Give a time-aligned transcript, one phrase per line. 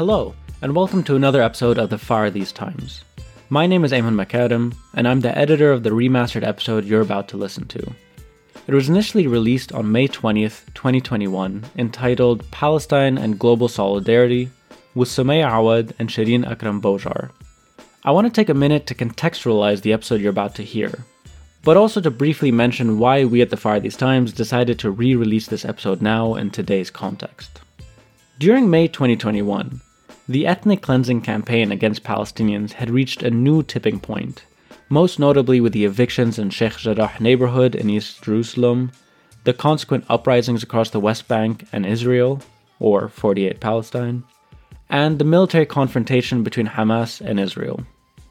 [0.00, 3.04] Hello, and welcome to another episode of The Fire These Times.
[3.50, 7.28] My name is Ayman Makarem, and I'm the editor of the remastered episode you're about
[7.28, 7.92] to listen to.
[8.66, 14.48] It was initially released on May 20th, 2021, entitled Palestine and Global Solidarity,
[14.94, 17.28] with Sumaya Awad and Shireen Akram Boshar.
[18.02, 21.04] I want to take a minute to contextualize the episode you're about to hear,
[21.62, 25.14] but also to briefly mention why we at the Fire These Times decided to re
[25.14, 27.60] release this episode now in today's context.
[28.38, 29.82] During May 2021,
[30.30, 34.44] the ethnic cleansing campaign against Palestinians had reached a new tipping point,
[34.88, 38.92] most notably with the evictions in Sheikh Jarrah neighborhood in East Jerusalem,
[39.42, 42.40] the consequent uprisings across the West Bank and Israel,
[42.78, 44.22] or 48 Palestine,
[44.88, 47.84] and the military confrontation between Hamas and Israel.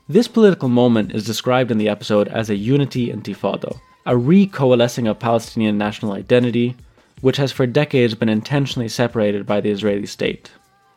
[0.08, 5.20] This political moment is described in the episode as a unity intifada, a recoalescing of
[5.20, 6.78] Palestinian national identity
[7.20, 10.52] which has for decades been intentionally separated by the Israeli state.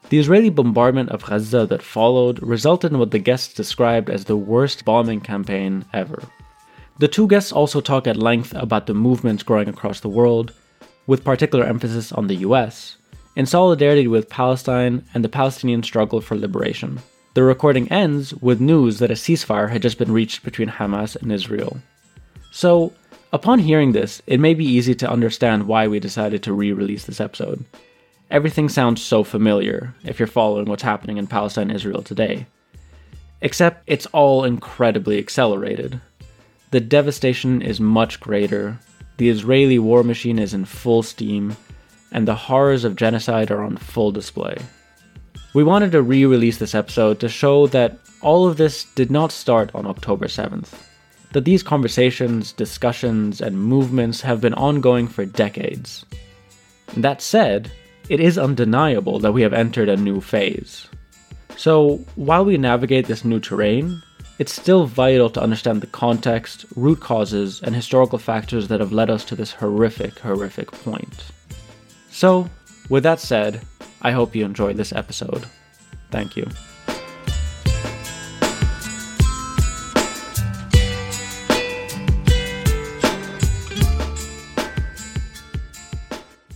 [0.08, 4.36] The Israeli bombardment of Gaza that followed resulted in what the guests described as the
[4.36, 6.22] worst bombing campaign ever.
[6.98, 10.52] The two guests also talk at length about the movements growing across the world,
[11.06, 12.96] with particular emphasis on the US,
[13.36, 17.00] in solidarity with Palestine and the Palestinian struggle for liberation.
[17.34, 21.32] The recording ends with news that a ceasefire had just been reached between Hamas and
[21.32, 21.78] Israel.
[22.50, 22.92] So,
[23.34, 27.06] Upon hearing this, it may be easy to understand why we decided to re release
[27.06, 27.64] this episode.
[28.32, 32.46] Everything sounds so familiar if you're following what's happening in Palestine Israel today.
[33.42, 36.00] Except it's all incredibly accelerated.
[36.70, 38.78] The devastation is much greater,
[39.18, 41.58] the Israeli war machine is in full steam,
[42.10, 44.56] and the horrors of genocide are on full display.
[45.52, 49.30] We wanted to re release this episode to show that all of this did not
[49.30, 50.72] start on October 7th
[51.32, 56.06] that these conversations, discussions, and movements have been ongoing for decades.
[56.96, 57.70] That said,
[58.12, 60.86] it is undeniable that we have entered a new phase.
[61.56, 64.02] So, while we navigate this new terrain,
[64.38, 69.08] it's still vital to understand the context, root causes, and historical factors that have led
[69.08, 71.32] us to this horrific, horrific point.
[72.10, 72.50] So,
[72.90, 73.62] with that said,
[74.02, 75.46] I hope you enjoyed this episode.
[76.10, 76.46] Thank you.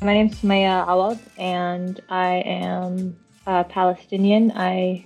[0.07, 4.53] My name is Maya Awad, and I am a Palestinian.
[4.55, 5.05] I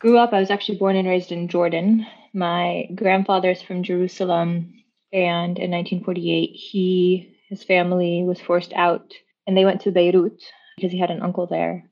[0.00, 2.04] grew up, I was actually born and raised in Jordan.
[2.34, 4.82] My grandfather is from Jerusalem,
[5.12, 9.14] and in 1948, he, his family was forced out
[9.46, 10.42] and they went to Beirut
[10.74, 11.88] because he had an uncle there.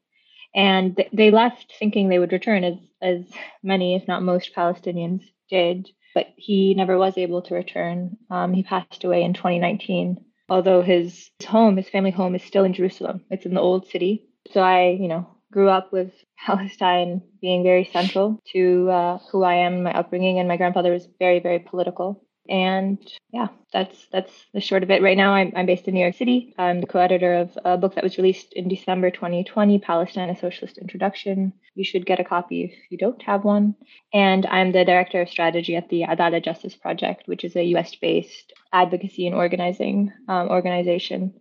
[0.53, 3.27] And th- they left thinking they would return, as, as
[3.63, 5.89] many, if not most, Palestinians did.
[6.17, 8.17] But he never was able to return.
[8.29, 12.75] Um, he passed away in 2019 although his home, his family home, is still in
[12.75, 13.23] Jerusalem.
[13.31, 14.27] It's in the old city.
[14.53, 16.13] So I, you know, grew up with
[16.47, 21.09] Palestine being very central to uh, who I am, my upbringing, and my grandfather was
[21.19, 22.23] very, very political.
[22.49, 22.99] And
[23.33, 25.03] yeah, that's that's the short of it.
[25.03, 26.55] Right now, I'm, I'm based in New York City.
[26.59, 30.79] I'm the co-editor of a book that was released in December 2020, Palestine: A Socialist
[30.79, 31.53] Introduction.
[31.75, 33.77] You should get a copy if you don't have one.
[34.13, 38.53] And I'm the director of strategy at the Adalah Justice Project, which is a U.S.-based
[38.73, 41.35] advocacy and organizing um, organization.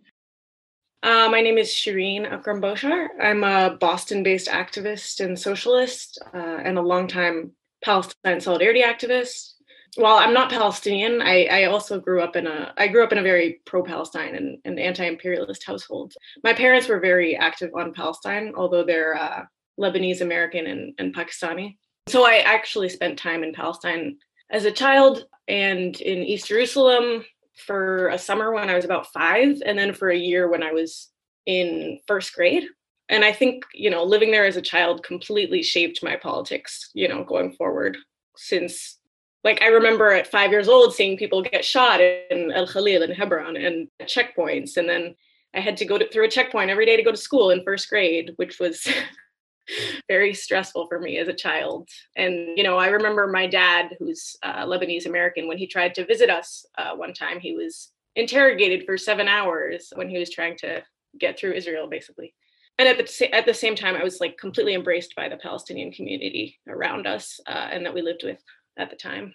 [1.02, 3.08] Uh, my name is Shireen Akram Boshar.
[3.20, 7.52] I'm a Boston-based activist and socialist, uh, and a longtime
[7.82, 9.54] Palestine solidarity activist
[9.96, 13.18] while I'm not Palestinian, I, I also grew up in a I grew up in
[13.18, 16.14] a very pro-Palestine and, and anti-imperialist household.
[16.44, 19.44] My parents were very active on Palestine, although they're uh,
[19.78, 21.76] Lebanese American and, and Pakistani.
[22.08, 24.18] So I actually spent time in Palestine
[24.50, 27.24] as a child and in East Jerusalem
[27.66, 30.72] for a summer when I was about five, and then for a year when I
[30.72, 31.08] was
[31.46, 32.64] in first grade.
[33.08, 37.08] And I think, you know, living there as a child completely shaped my politics, you
[37.08, 37.96] know, going forward
[38.36, 38.99] since
[39.44, 43.12] like I remember at five years old seeing people get shot in El Khalil and
[43.12, 44.76] Hebron and checkpoints.
[44.76, 45.14] And then
[45.54, 47.64] I had to go to, through a checkpoint every day to go to school in
[47.64, 48.86] first grade, which was
[50.08, 51.88] very stressful for me as a child.
[52.16, 56.06] And, you know, I remember my dad, who's uh, Lebanese American, when he tried to
[56.06, 60.56] visit us uh, one time, he was interrogated for seven hours when he was trying
[60.58, 60.82] to
[61.18, 62.34] get through Israel, basically.
[62.78, 65.92] And at the, at the same time, I was like completely embraced by the Palestinian
[65.92, 68.38] community around us uh, and that we lived with
[68.80, 69.34] at the time.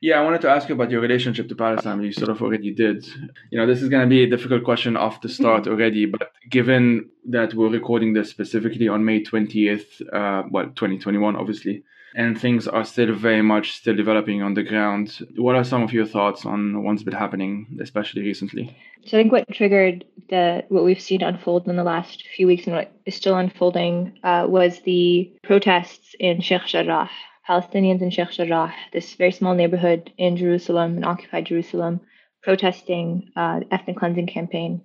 [0.00, 2.02] Yeah, I wanted to ask you about your relationship to Palestine.
[2.02, 3.06] You sort of already did.
[3.50, 5.72] You know, this is going to be a difficult question off the start mm-hmm.
[5.72, 11.84] already, but given that we're recording this specifically on May 20th, uh, well, 2021, obviously,
[12.14, 15.26] and things are still very much still developing on the ground.
[15.36, 18.76] What are some of your thoughts on what's been happening, especially recently?
[19.06, 22.66] So I think what triggered the what we've seen unfold in the last few weeks
[22.66, 27.10] and what is still unfolding uh, was the protests in Sheikh Jarrah.
[27.48, 32.00] Palestinians in Sheikh Jarrah, this very small neighborhood in Jerusalem, in occupied Jerusalem,
[32.42, 34.82] protesting uh, ethnic cleansing campaign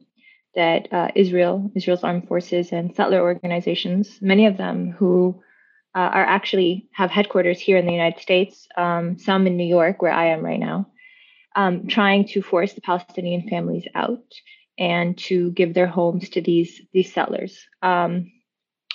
[0.56, 5.42] that uh, Israel, Israel's armed forces, and settler organizations, many of them who
[5.96, 10.02] uh, are actually have headquarters here in the United States, um, some in New York,
[10.02, 10.88] where I am right now,
[11.56, 14.24] um, trying to force the Palestinian families out
[14.78, 17.66] and to give their homes to these these settlers.
[17.82, 18.32] Um,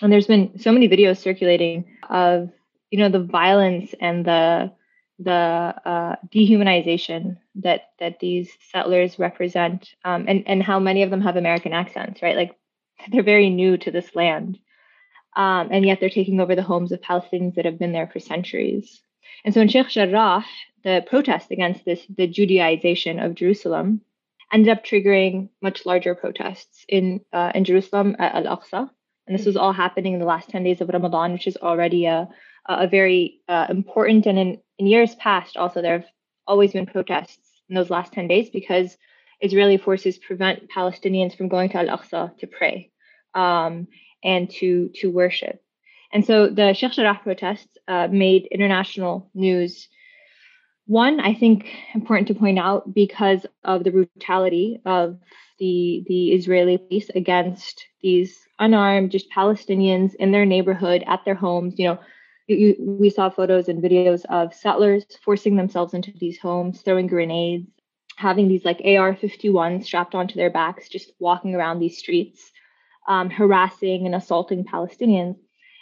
[0.03, 2.51] and there's been so many videos circulating of
[2.95, 4.71] you know the violence and the
[5.19, 11.21] the uh, dehumanization that that these settlers represent, um, and and how many of them
[11.21, 12.37] have American accents, right?
[12.37, 12.57] Like
[13.11, 14.61] they're very new to this land,
[15.35, 18.21] um, and yet they're taking over the homes of Palestinians that have been there for
[18.21, 19.03] centuries.
[19.45, 20.45] And so in Sheikh Jarrah,
[20.85, 24.03] the protest against this the Judaization of Jerusalem
[24.53, 28.89] ended up triggering much larger protests in uh, in Jerusalem at Al Aqsa,
[29.27, 32.07] and this was all happening in the last ten days of Ramadan, which is already
[32.07, 32.29] a
[32.67, 36.09] a very uh, important and in, in years past also there have
[36.47, 38.97] always been protests in those last 10 days because
[39.41, 42.91] Israeli forces prevent Palestinians from going to Al Aqsa to pray
[43.35, 43.89] um,
[44.23, 45.61] and to to worship.
[46.13, 49.89] And so the Sheikh Jarrah protests uh, made international news.
[50.87, 55.19] One, I think important to point out because of the brutality of
[55.59, 61.75] the the Israeli police against these unarmed just Palestinians in their neighborhood at their homes.
[61.79, 61.99] You know,
[62.47, 67.69] you, we saw photos and videos of settlers forcing themselves into these homes, throwing grenades,
[68.17, 72.53] having these like AR 51s strapped onto their backs, just walking around these streets,
[73.09, 75.37] um, harassing and assaulting Palestinians.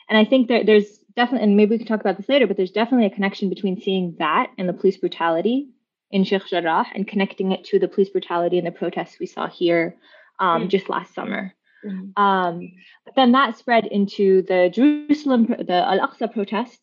[0.09, 2.56] And I think that there's definitely, and maybe we can talk about this later, but
[2.56, 5.69] there's definitely a connection between seeing that and the police brutality
[6.11, 9.49] in Sheikh Jarrah and connecting it to the police brutality and the protests we saw
[9.49, 9.97] here
[10.38, 10.69] um, mm.
[10.69, 11.55] just last summer.
[11.84, 12.23] Mm-hmm.
[12.23, 12.73] Um,
[13.05, 16.79] but then that spread into the Jerusalem, the Al Aqsa protests,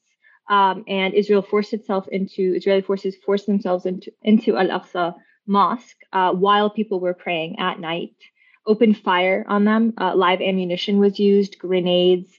[0.50, 5.16] um, and Israel forced itself into Israeli forces forced themselves into into Al Aqsa
[5.48, 8.16] mosque uh, while people were praying at night.
[8.66, 9.94] Opened fire on them.
[9.98, 12.30] Uh, live ammunition was used, grenades,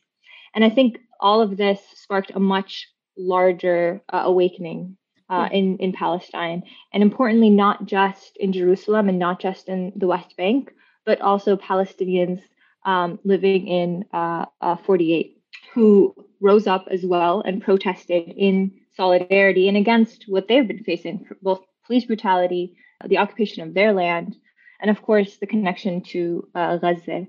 [0.55, 4.97] and I think all of this sparked a much larger uh, awakening
[5.29, 10.07] uh, in in Palestine, and importantly, not just in Jerusalem and not just in the
[10.07, 10.73] West Bank,
[11.07, 12.43] but also Palestinians
[12.85, 15.37] um, living in uh, uh, 48
[15.75, 21.27] who rose up as well and protested in solidarity and against what they've been facing
[21.43, 24.37] both police brutality, the occupation of their land,
[24.81, 27.27] and of course the connection to uh, Gaza.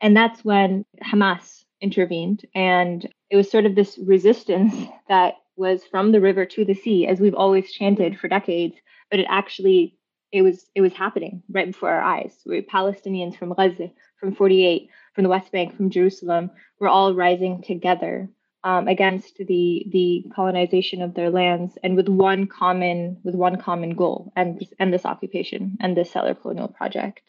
[0.00, 2.44] And that's when Hamas intervened.
[2.54, 4.74] And it was sort of this resistance
[5.08, 8.76] that was from the river to the sea, as we've always chanted for decades,
[9.10, 9.96] but it actually
[10.32, 12.34] it was it was happening right before our eyes.
[12.44, 13.90] We Palestinians from Gaza,
[14.24, 16.50] from 48, from the West Bank, from Jerusalem,
[16.80, 18.30] were all rising together
[18.64, 23.94] um, against the the colonization of their lands, and with one common with one common
[23.94, 27.20] goal, and and this occupation and this settler colonial project.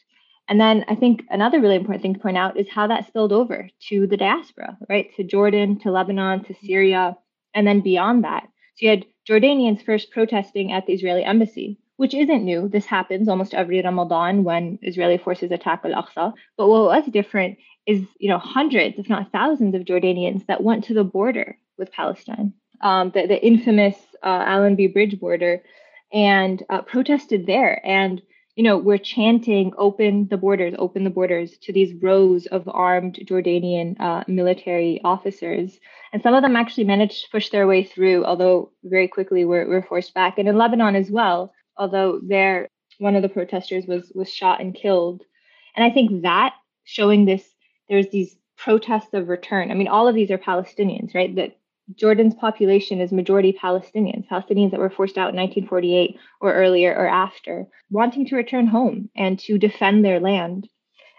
[0.47, 3.33] And then I think another really important thing to point out is how that spilled
[3.33, 5.13] over to the diaspora, right?
[5.17, 7.17] To Jordan, to Lebanon, to Syria,
[7.53, 8.43] and then beyond that.
[8.75, 12.67] So you had Jordanians first protesting at the Israeli embassy, which isn't new.
[12.67, 16.33] This happens almost every Ramadan when Israeli forces attack Al Aqsa.
[16.57, 20.83] But what was different is, you know, hundreds, if not thousands, of Jordanians that went
[20.85, 25.61] to the border with Palestine, um, the, the infamous uh, Allenby Bridge border,
[26.11, 27.85] and uh, protested there.
[27.85, 28.21] And
[28.55, 33.19] you know, we're chanting "Open the borders, open the borders" to these rows of armed
[33.25, 35.77] Jordanian uh, military officers,
[36.13, 39.65] and some of them actually managed to push their way through, although very quickly were,
[39.65, 40.37] were forced back.
[40.37, 44.73] And in Lebanon as well, although there one of the protesters was was shot and
[44.73, 45.23] killed.
[45.75, 46.53] And I think that
[46.83, 47.43] showing this
[47.89, 49.71] there's these protests of return.
[49.71, 51.35] I mean, all of these are Palestinians, right?
[51.35, 51.57] That
[51.93, 57.07] Jordan's population is majority Palestinians, Palestinians that were forced out in 1948 or earlier or
[57.07, 60.67] after, wanting to return home and to defend their land.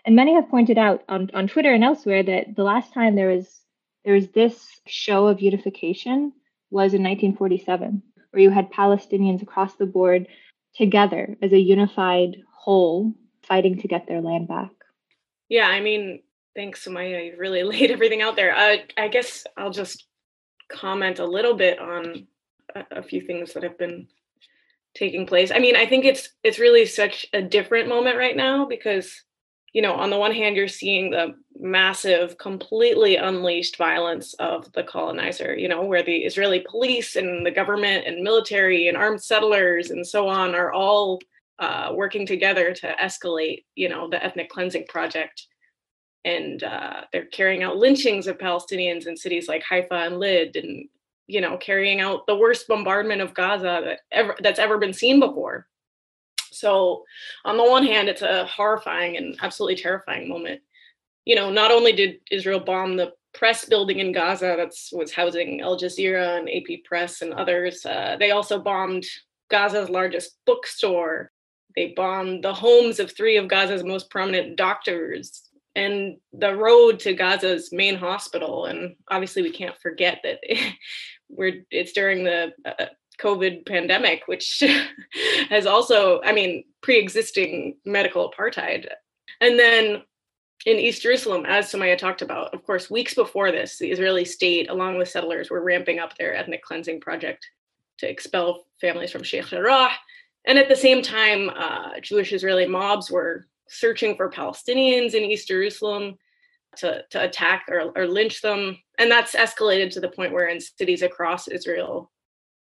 [0.05, 3.29] And many have pointed out on, on Twitter and elsewhere that the last time there
[3.29, 3.61] was
[4.05, 6.33] there was this show of unification
[6.71, 10.29] was in 1947, where you had Palestinians across the board
[10.77, 14.71] together as a unified whole fighting to get their land back.
[15.49, 16.23] Yeah, I mean,
[16.55, 17.27] thanks, Sumaya.
[17.27, 18.55] You really laid everything out there.
[18.55, 20.07] Uh, I guess I'll just
[20.69, 22.27] comment a little bit on
[22.75, 24.09] a, a few things that have been
[24.95, 25.51] taking place.
[25.51, 29.23] I mean, I think it's it's really such a different moment right now because
[29.77, 34.83] you know, on the one hand, you're seeing the massive, completely unleashed violence of the
[34.83, 39.91] colonizer, you know, where the Israeli police and the government and military and armed settlers
[39.91, 41.21] and so on are all
[41.59, 45.47] uh, working together to escalate, you know, the ethnic cleansing project.
[46.25, 50.89] And uh, they're carrying out lynchings of Palestinians in cities like Haifa and Lid, and
[51.27, 55.21] you know, carrying out the worst bombardment of Gaza that ever that's ever been seen
[55.21, 55.67] before.
[56.59, 57.05] So,
[57.45, 60.61] on the one hand, it's a horrifying and absolutely terrifying moment.
[61.25, 65.61] You know, not only did Israel bomb the press building in Gaza that was housing
[65.61, 69.05] Al Jazeera and AP Press and others, uh, they also bombed
[69.51, 71.31] Gaza's largest bookstore
[71.77, 75.43] they bombed the homes of three of Gaza's most prominent doctors
[75.77, 78.65] and the road to Gaza's main hospital.
[78.65, 80.39] And obviously, we can't forget that
[81.29, 82.87] we're it's during the uh,
[83.21, 84.63] COVID pandemic, which
[85.51, 88.89] has also, I mean, pre-existing medical apartheid.
[89.41, 90.03] And then
[90.65, 94.69] in East Jerusalem, as Sumaya talked about, of course, weeks before this, the Israeli state,
[94.69, 97.47] along with settlers, were ramping up their ethnic cleansing project
[97.99, 99.91] to expel families from Sheikh Jarrah
[100.47, 105.49] and at the same time, uh, Jewish Israeli mobs were searching for Palestinians in East
[105.49, 106.17] Jerusalem
[106.77, 108.79] to, to attack or, or lynch them.
[108.99, 112.13] And that's escalated to the point where in cities across Israel,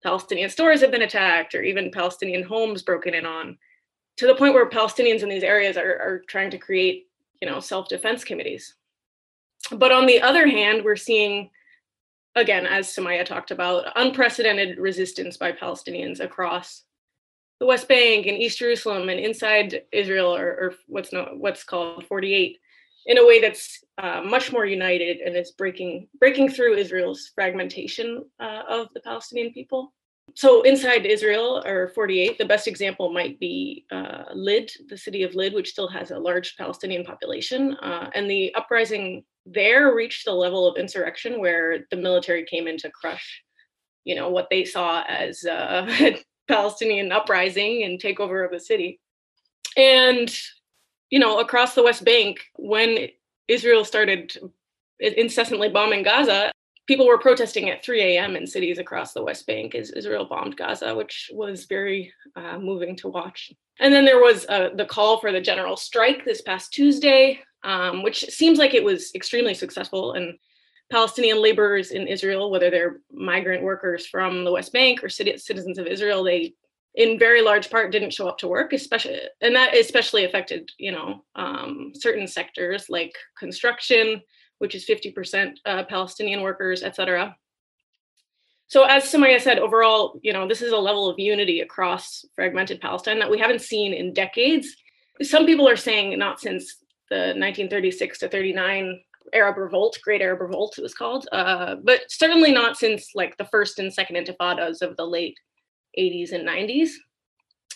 [0.02, 3.56] Palestinian stores have been attacked or even Palestinian homes broken in on
[4.16, 7.08] to the point where Palestinians in these areas are, are trying to create,
[7.40, 8.74] you know, self-defense committees.
[9.70, 11.50] But on the other hand, we're seeing,
[12.34, 16.84] again, as Sumaya talked about, unprecedented resistance by Palestinians across
[17.60, 22.04] the West Bank and East Jerusalem and inside Israel, or, or what's not what's called
[22.06, 22.58] 48,
[23.06, 28.24] in a way that's uh, much more united and is breaking breaking through Israel's fragmentation
[28.40, 29.92] uh, of the Palestinian people.
[30.34, 35.34] So inside Israel or 48, the best example might be uh, Lid, the city of
[35.34, 40.32] Lid, which still has a large Palestinian population, uh, and the uprising there reached the
[40.32, 43.42] level of insurrection where the military came in to crush
[44.04, 45.86] you know what they saw as uh,
[46.48, 49.00] Palestinian uprising and takeover of the city.
[49.76, 50.34] And,
[51.12, 53.08] you know, across the West Bank, when
[53.46, 54.34] Israel started
[54.98, 56.50] incessantly bombing Gaza,
[56.86, 58.34] people were protesting at 3 a.m.
[58.34, 62.96] in cities across the West Bank as Israel bombed Gaza, which was very uh, moving
[62.96, 63.52] to watch.
[63.78, 68.02] And then there was uh, the call for the general strike this past Tuesday, um,
[68.02, 70.14] which seems like it was extremely successful.
[70.14, 70.38] And
[70.90, 75.86] Palestinian laborers in Israel, whether they're migrant workers from the West Bank or citizens of
[75.86, 76.54] Israel, they
[76.94, 80.92] in very large part didn't show up to work especially and that especially affected you
[80.92, 84.20] know um, certain sectors like construction
[84.58, 87.34] which is 50% uh, palestinian workers etc
[88.72, 92.80] so as Sumaya said overall you know this is a level of unity across fragmented
[92.80, 94.74] palestine that we haven't seen in decades.
[95.20, 96.76] Some people are saying not since
[97.10, 98.98] the 1936 to 39
[99.34, 103.44] Arab Revolt, Great Arab Revolt, it was called, uh, but certainly not since like the
[103.44, 105.36] first and second intifadas of the late
[105.98, 106.90] 80s and 90s.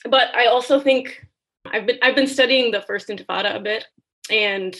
[0.08, 1.26] But I also think
[1.66, 3.86] I've been I've been studying the first intifada a bit,
[4.30, 4.76] and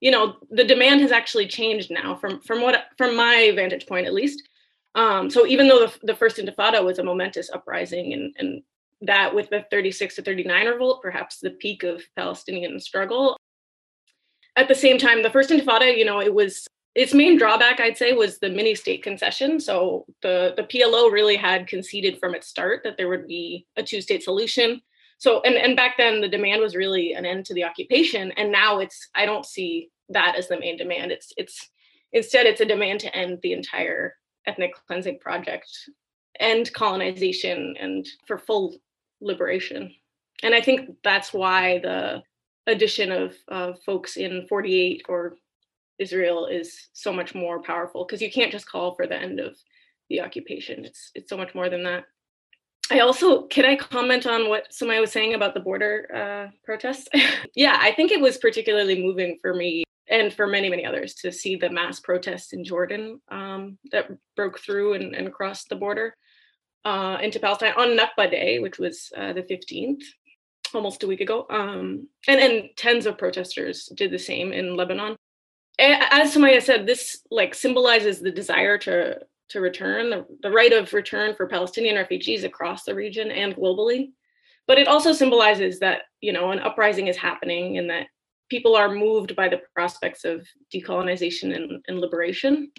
[0.00, 4.06] you know the demand has actually changed now from from what from my vantage point
[4.06, 4.48] at least.
[4.94, 8.62] Um, so even though the, the first intifada was a momentous uprising and and
[9.02, 13.36] that with the 36 to 39 revolt, perhaps the peak of Palestinian struggle,
[14.58, 16.66] at the same time, the first Intifada, you know, it was
[16.98, 19.60] its main drawback, I'd say, was the mini state concession.
[19.60, 23.84] So the the PLO really had conceded from its start that there would be a
[23.84, 24.82] two state solution.
[25.18, 28.50] So and and back then the demand was really an end to the occupation, and
[28.50, 31.12] now it's I don't see that as the main demand.
[31.12, 31.70] It's it's
[32.12, 34.16] instead it's a demand to end the entire
[34.48, 35.70] ethnic cleansing project,
[36.40, 38.76] end colonization, and for full
[39.20, 39.94] liberation.
[40.42, 42.24] And I think that's why the
[42.66, 45.36] addition of uh, folks in 48 or
[45.98, 49.56] Israel is so much more powerful because you can't just call for the end of
[50.08, 50.84] the occupation.
[50.84, 52.04] It's it's so much more than that.
[52.90, 57.08] I also can I comment on what somebody was saying about the border uh, protests?
[57.54, 61.30] yeah, I think it was particularly moving for me and for many many others to
[61.30, 66.14] see the mass protests in Jordan um, that broke through and, and crossed the border
[66.84, 70.02] uh, into Palestine on Nakba Day, which was uh, the 15th
[70.74, 71.46] almost a week ago.
[71.50, 75.16] Um, and and tens of protesters did the same in Lebanon.
[75.78, 79.20] As Sumaya said, this like symbolizes the desire to
[79.50, 84.10] to return, the, the right of return for Palestinian refugees across the region and globally.
[84.66, 88.08] But it also symbolizes that you know an uprising is happening and that
[88.50, 92.70] people are moved by the prospects of decolonization and, and liberation.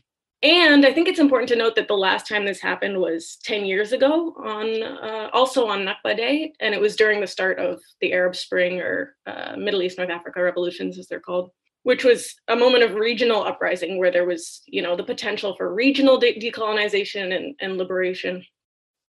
[0.41, 3.65] And I think it's important to note that the last time this happened was 10
[3.65, 7.81] years ago, on uh, also on Nakba Day, and it was during the start of
[7.99, 11.51] the Arab Spring or uh, Middle East North Africa revolutions, as they're called.
[11.83, 15.73] Which was a moment of regional uprising where there was, you know, the potential for
[15.73, 18.45] regional de- decolonization and, and liberation.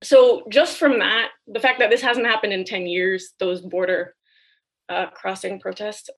[0.02, 4.14] So just from that, the fact that this hasn't happened in 10 years, those border
[4.88, 6.10] uh, crossing protests,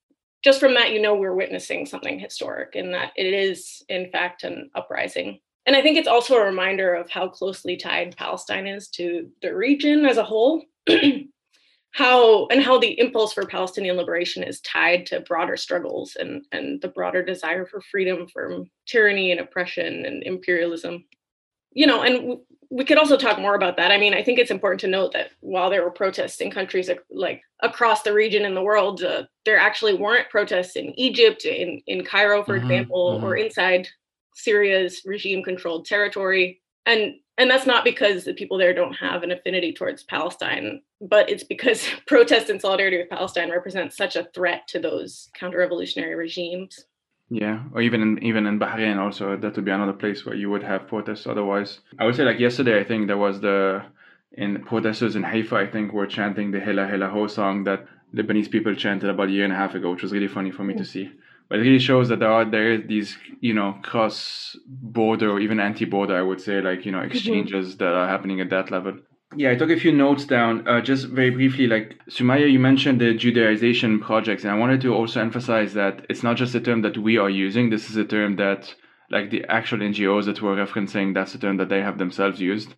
[0.43, 4.43] just from that, you know, we're witnessing something historic and that it is, in fact,
[4.43, 5.39] an uprising.
[5.67, 9.55] And I think it's also a reminder of how closely tied Palestine is to the
[9.55, 10.65] region as a whole.
[11.93, 16.81] how and how the impulse for Palestinian liberation is tied to broader struggles and and
[16.81, 21.05] the broader desire for freedom from tyranny and oppression and imperialism.
[21.73, 22.39] You know, and
[22.71, 23.91] we could also talk more about that.
[23.91, 26.91] I mean, I think it's important to note that while there were protests in countries
[27.11, 31.83] like across the region in the world, uh, there actually weren't protests in Egypt, in
[31.87, 33.25] in Cairo, for mm-hmm, example, mm-hmm.
[33.27, 33.89] or inside
[34.35, 36.63] Syria's regime-controlled territory.
[36.87, 41.31] And and that's not because the people there don't have an affinity towards Palestine, but
[41.31, 46.85] it's because protest and solidarity with Palestine represents such a threat to those counter-revolutionary regimes.
[47.31, 50.51] Yeah, or even in even in Bahrain also that would be another place where you
[50.51, 51.27] would have protests.
[51.27, 53.83] Otherwise, I would say like yesterday, I think there was the
[54.33, 58.51] in protesters in Haifa, I think were chanting the Hela Hela Ho song that Lebanese
[58.51, 60.75] people chanted about a year and a half ago, which was really funny for me
[60.75, 60.87] to mm.
[60.87, 61.11] see
[61.53, 65.39] but it really shows that there are there is these you know cross border or
[65.39, 67.85] even anti border I would say like you know exchanges mm-hmm.
[67.85, 68.95] that are happening at that level.
[69.37, 70.67] Yeah, I took a few notes down.
[70.67, 74.95] Uh, just very briefly, like Sumaya, you mentioned the Judaization projects, and I wanted to
[74.95, 77.69] also emphasize that it's not just a term that we are using.
[77.69, 78.75] This is a term that,
[79.11, 82.75] like the actual NGOs that we're referencing, that's a term that they have themselves used.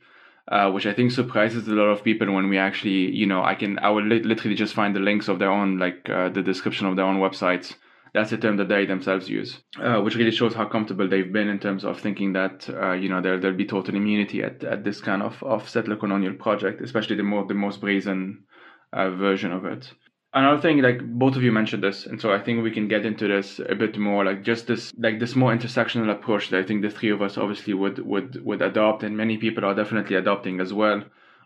[0.49, 3.55] Uh, which I think surprises a lot of people when we actually, you know, I
[3.55, 6.43] can, I will li- literally just find the links of their own, like uh, the
[6.43, 7.77] description of their own websites
[8.15, 11.49] that's a term that they themselves use, uh, which really shows how comfortable they've been
[11.49, 14.85] in terms of thinking that uh, you know there there'll be total immunity at, at
[14.85, 18.45] this kind of, of settler colonial project, especially the more the most brazen
[18.93, 19.93] uh, version of it.
[20.33, 23.05] Another thing, like both of you mentioned this, and so I think we can get
[23.05, 26.67] into this a bit more, like just this, like this more intersectional approach that I
[26.67, 30.17] think the three of us obviously would would would adopt, and many people are definitely
[30.17, 31.03] adopting as well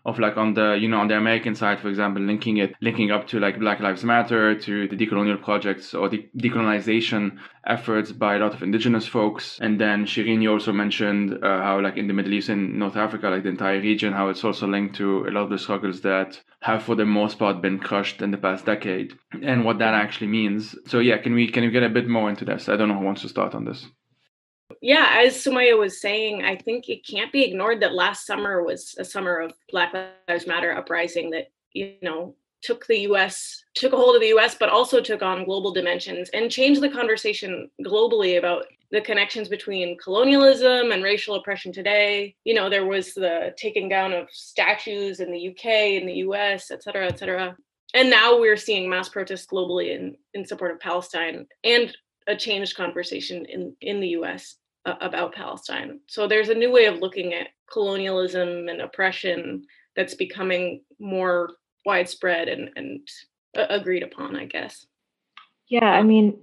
[0.09, 3.11] of like on the you know on the American side, for example, linking it linking
[3.11, 8.35] up to like Black Lives Matter, to the decolonial projects or the decolonization efforts by
[8.35, 9.57] a lot of indigenous folks.
[9.61, 12.95] And then Shireen, you also mentioned uh, how like in the Middle East and North
[12.95, 16.01] Africa, like the entire region, how it's also linked to a lot of the struggles
[16.01, 19.93] that have for the most part been crushed in the past decade and what that
[19.93, 20.75] actually means.
[20.87, 22.67] So yeah, can we can you get a bit more into this?
[22.67, 23.85] I don't know who wants to start on this
[24.81, 28.95] yeah, as Sumaya was saying, I think it can't be ignored that last summer was
[28.97, 29.93] a summer of Black
[30.27, 34.55] Lives Matter uprising that, you know, took the US, took a hold of the US,
[34.55, 39.97] but also took on global dimensions and changed the conversation globally about the connections between
[39.97, 42.35] colonialism and racial oppression today.
[42.43, 46.71] You know, there was the taking down of statues in the UK, in the US,
[46.71, 47.55] et cetera, et cetera.
[47.93, 51.95] And now we're seeing mass protests globally in, in support of Palestine and
[52.27, 55.99] a changed conversation in, in the US about Palestine.
[56.07, 59.63] So there's a new way of looking at colonialism and oppression
[59.95, 61.51] that's becoming more
[61.85, 63.07] widespread and, and
[63.57, 64.85] uh, agreed upon, I guess.
[65.67, 66.39] Yeah, I mean,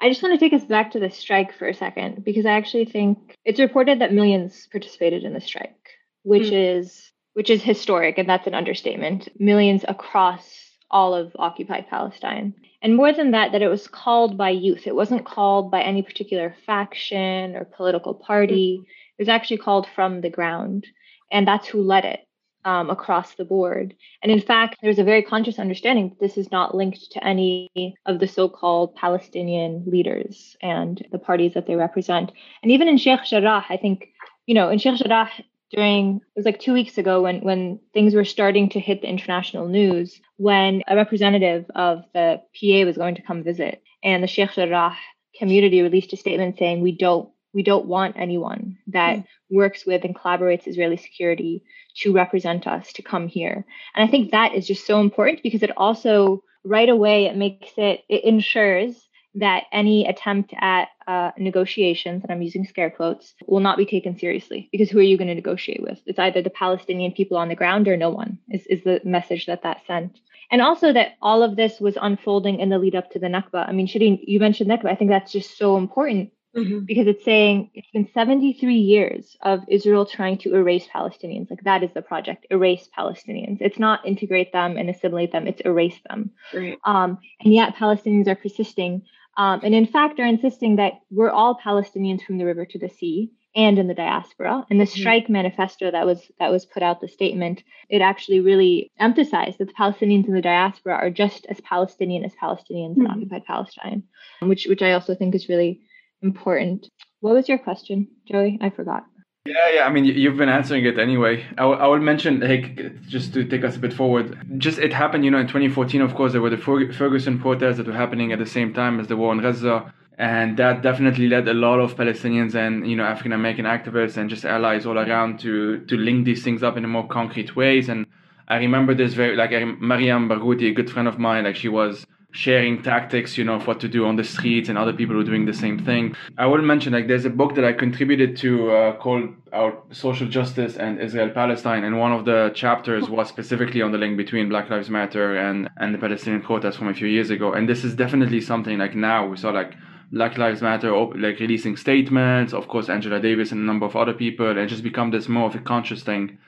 [0.00, 2.52] I just want to take us back to the strike for a second because I
[2.52, 5.90] actually think it's reported that millions participated in the strike,
[6.22, 6.78] which mm.
[6.78, 9.28] is which is historic and that's an understatement.
[9.38, 12.54] Millions across all of occupied Palestine.
[12.82, 14.86] And more than that, that it was called by youth.
[14.86, 18.82] It wasn't called by any particular faction or political party.
[19.18, 20.86] It was actually called from the ground.
[21.32, 22.20] And that's who led it
[22.66, 23.94] um, across the board.
[24.22, 27.70] And in fact, there's a very conscious understanding that this is not linked to any
[28.04, 32.32] of the so called Palestinian leaders and the parties that they represent.
[32.62, 34.08] And even in Sheikh Jarrah, I think,
[34.46, 35.30] you know, in Sheikh Jarrah,
[35.70, 39.08] during it was like two weeks ago when when things were starting to hit the
[39.08, 44.28] international news when a representative of the PA was going to come visit and the
[44.28, 44.96] Sheikh Jarrah
[45.38, 49.24] community released a statement saying we don't we don't want anyone that mm.
[49.50, 51.62] works with and collaborates Israeli security
[52.02, 53.64] to represent us to come here.
[53.94, 57.70] And I think that is just so important because it also right away it makes
[57.76, 59.05] it it ensures
[59.36, 64.18] that any attempt at uh, negotiations, and I'm using scare quotes, will not be taken
[64.18, 66.00] seriously because who are you going to negotiate with?
[66.06, 69.46] It's either the Palestinian people on the ground or no one, is, is the message
[69.46, 70.18] that that sent.
[70.50, 73.68] And also that all of this was unfolding in the lead up to the Nakba.
[73.68, 74.86] I mean, Shireen, you mentioned Nakba.
[74.86, 76.80] I think that's just so important mm-hmm.
[76.80, 81.50] because it's saying it's been 73 years of Israel trying to erase Palestinians.
[81.50, 83.58] Like that is the project, erase Palestinians.
[83.60, 86.30] It's not integrate them and assimilate them, it's erase them.
[86.54, 86.78] Right.
[86.84, 89.02] Um, and yet Palestinians are persisting
[89.36, 92.88] um, and in fact, are insisting that we're all Palestinians from the river to the
[92.88, 93.32] sea.
[93.56, 94.66] and in the diaspora.
[94.68, 95.00] And the mm-hmm.
[95.00, 99.68] strike manifesto that was that was put out, the statement, it actually really emphasized that
[99.68, 103.06] the Palestinians in the diaspora are just as Palestinian as Palestinians mm-hmm.
[103.06, 104.02] in occupied Palestine,
[104.40, 105.80] which which I also think is really
[106.22, 106.90] important.
[107.20, 108.58] What was your question, Joey?
[108.60, 109.04] I forgot.
[109.46, 109.84] Yeah, yeah.
[109.86, 111.44] I mean, you've been answering it anyway.
[111.52, 114.36] I, w- I will mention, like, just to take us a bit forward.
[114.58, 116.00] Just it happened, you know, in 2014.
[116.00, 119.06] Of course, there were the Ferguson protests that were happening at the same time as
[119.06, 123.04] the war in Gaza and that definitely led a lot of Palestinians and you know
[123.04, 126.88] African American activists and just allies all around to to link these things up in
[126.88, 127.88] more concrete ways.
[127.90, 128.06] And
[128.48, 132.06] I remember this very like Mariam Barghouti, a good friend of mine, like she was
[132.36, 135.24] sharing tactics, you know, of what to do on the streets, and other people were
[135.24, 136.14] doing the same thing.
[136.36, 140.28] I will mention like there's a book that I contributed to uh, called "Our Social
[140.28, 144.48] Justice and Israel Palestine," and one of the chapters was specifically on the link between
[144.48, 147.52] Black Lives Matter and and the Palestinian protests from a few years ago.
[147.52, 149.74] And this is definitely something like now we saw like
[150.12, 154.14] Black Lives Matter, like releasing statements, of course, Angela Davis and a number of other
[154.14, 156.38] people, and just become this more of a conscious thing.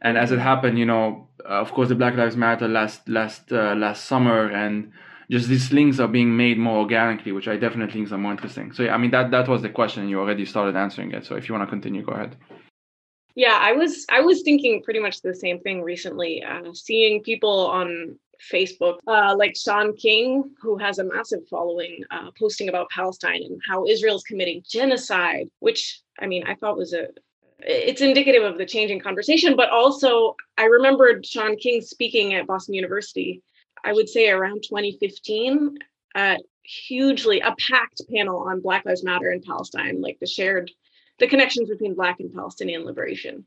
[0.00, 3.74] And as it happened, you know, of course, the Black Lives Matter last last uh,
[3.74, 4.92] last summer, and
[5.30, 8.72] just these links are being made more organically, which I definitely think are more interesting.
[8.72, 10.08] So yeah, I mean that that was the question.
[10.08, 11.24] You already started answering it.
[11.26, 12.36] So if you want to continue, go ahead.
[13.34, 16.42] Yeah, I was I was thinking pretty much the same thing recently.
[16.42, 18.18] Uh, seeing people on
[18.50, 23.60] Facebook, uh, like Shaun King, who has a massive following, uh, posting about Palestine and
[23.66, 27.08] how Israel's committing genocide, which I mean, I thought was a
[27.64, 32.74] it's indicative of the changing conversation, but also I remembered Shaun King speaking at Boston
[32.74, 33.40] University,
[33.84, 35.78] I would say around 2015,
[36.14, 40.70] uh, hugely a packed panel on Black Lives Matter in Palestine, like the shared
[41.18, 43.44] the connections between Black and Palestinian liberation.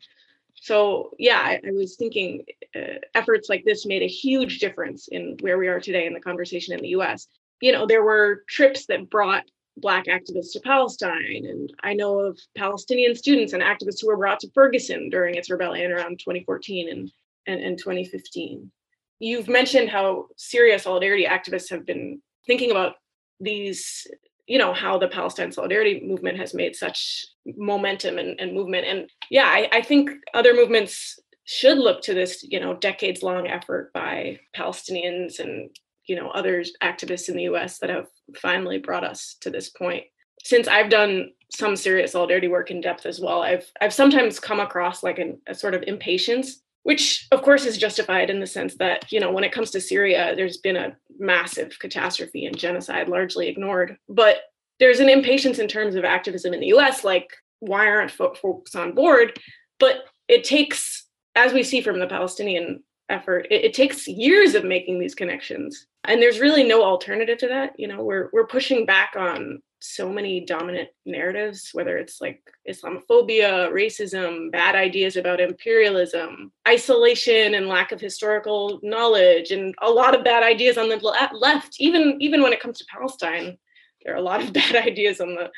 [0.56, 2.46] So yeah I, I was thinking
[2.76, 6.20] uh, efforts like this made a huge difference in where we are today in the
[6.20, 7.28] conversation in the us
[7.62, 9.44] you know there were trips that brought
[9.78, 14.40] black activists to palestine and i know of palestinian students and activists who were brought
[14.40, 17.12] to ferguson during its rebellion around 2014 and,
[17.48, 18.72] and, and 2015
[19.20, 22.96] you've mentioned how syria solidarity activists have been thinking about
[23.40, 24.08] these
[24.48, 27.26] you know how the palestine solidarity movement has made such
[27.58, 28.86] momentum and, and movement.
[28.86, 33.48] And yeah I, I think other movements should look to this you know decades long
[33.48, 35.70] effort by palestinians and
[36.08, 40.04] you know others activists in the us that have finally brought us to this point.
[40.44, 44.60] Since i've done some serious solidarity work in depth as well i've i've sometimes come
[44.60, 48.76] across like an, a sort of impatience which of course is justified in the sense
[48.76, 53.10] that you know when it comes to syria there's been a massive catastrophe and genocide
[53.10, 53.98] largely ignored.
[54.08, 54.38] But
[54.80, 57.28] there's an impatience in terms of activism in the us like
[57.60, 59.40] why aren't folks on board?
[59.80, 64.64] But it takes as we see from the palestinian effort it, it takes years of
[64.64, 65.88] making these connections.
[66.04, 68.04] And there's really no alternative to that you know?
[68.04, 74.76] We're we're pushing back on so many dominant narratives, whether it's like Islamophobia, racism, bad
[74.76, 80.78] ideas about imperialism, isolation and lack of historical knowledge, and a lot of bad ideas
[80.78, 80.98] on the
[81.34, 81.76] left.
[81.80, 83.58] Even even when it comes to Palestine,
[84.04, 85.50] there are a lot of bad ideas on the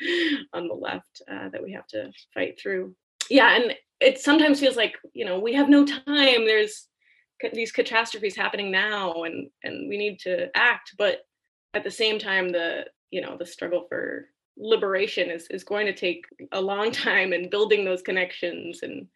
[0.52, 2.94] on the left uh, that we have to fight through.
[3.30, 6.44] Yeah, and it sometimes feels like you know we have no time.
[6.44, 6.86] There's
[7.52, 11.20] these catastrophes happening now, and and we need to act, but
[11.74, 15.94] at the same time the you know the struggle for liberation is is going to
[15.94, 19.06] take a long time and building those connections and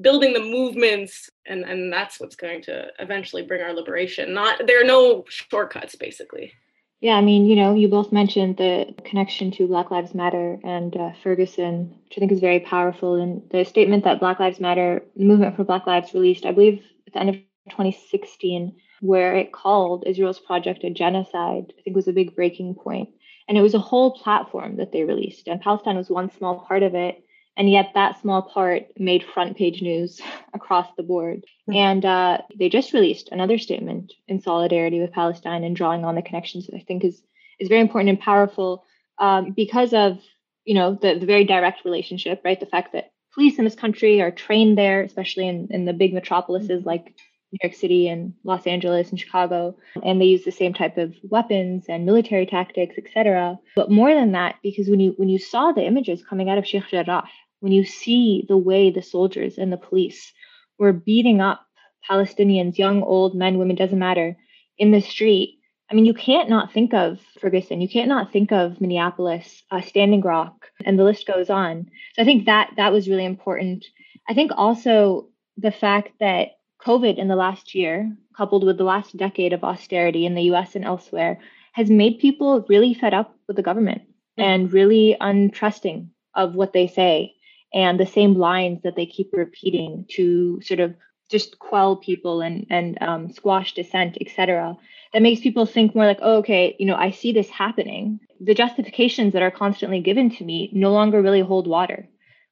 [0.00, 4.32] building the movements and and that's what's going to eventually bring our liberation.
[4.32, 6.52] Not there are no shortcuts basically.
[7.00, 10.96] Yeah i mean you know you both mentioned the connection to black lives matter and
[10.96, 13.14] uh, ferguson which i think is very powerful.
[13.16, 17.12] And the statement that black lives matter movement for black lives released i believe at
[17.12, 17.36] the end of
[17.70, 23.10] 2016 where it called israel's project a genocide i think was a big breaking point
[23.48, 26.82] and it was a whole platform that they released, and Palestine was one small part
[26.82, 27.22] of it.
[27.58, 30.20] And yet, that small part made front page news
[30.54, 31.38] across the board.
[31.68, 31.74] Mm-hmm.
[31.74, 36.22] And uh, they just released another statement in solidarity with Palestine and drawing on the
[36.22, 37.22] connections that I think is
[37.58, 38.84] is very important and powerful
[39.18, 40.18] um, because of
[40.64, 42.60] you know the, the very direct relationship, right?
[42.60, 46.12] The fact that police in this country are trained there, especially in, in the big
[46.12, 46.88] metropolises mm-hmm.
[46.88, 47.14] like
[47.62, 51.14] New York City and Los Angeles and Chicago, and they use the same type of
[51.24, 53.58] weapons and military tactics, etc.
[53.74, 56.66] But more than that, because when you when you saw the images coming out of
[56.66, 57.24] Sheikh Jarrah,
[57.60, 60.32] when you see the way the soldiers and the police
[60.78, 61.66] were beating up
[62.08, 64.36] Palestinians, young, old, men, women, doesn't matter,
[64.78, 65.58] in the street.
[65.90, 67.80] I mean, you can't not think of Ferguson.
[67.80, 71.88] You can't not think of Minneapolis, uh, Standing Rock, and the list goes on.
[72.14, 73.84] So I think that that was really important.
[74.28, 76.55] I think also the fact that
[76.86, 80.76] COVID in the last year, coupled with the last decade of austerity in the US
[80.76, 81.40] and elsewhere,
[81.72, 84.42] has made people really fed up with the government mm-hmm.
[84.42, 87.32] and really untrusting of what they say.
[87.74, 90.94] and the same lines that they keep repeating to sort of
[91.34, 94.76] just quell people and and um, squash dissent, etc.
[95.12, 98.20] That makes people think more like, oh, okay, you know, I see this happening.
[98.48, 102.08] The justifications that are constantly given to me no longer really hold water,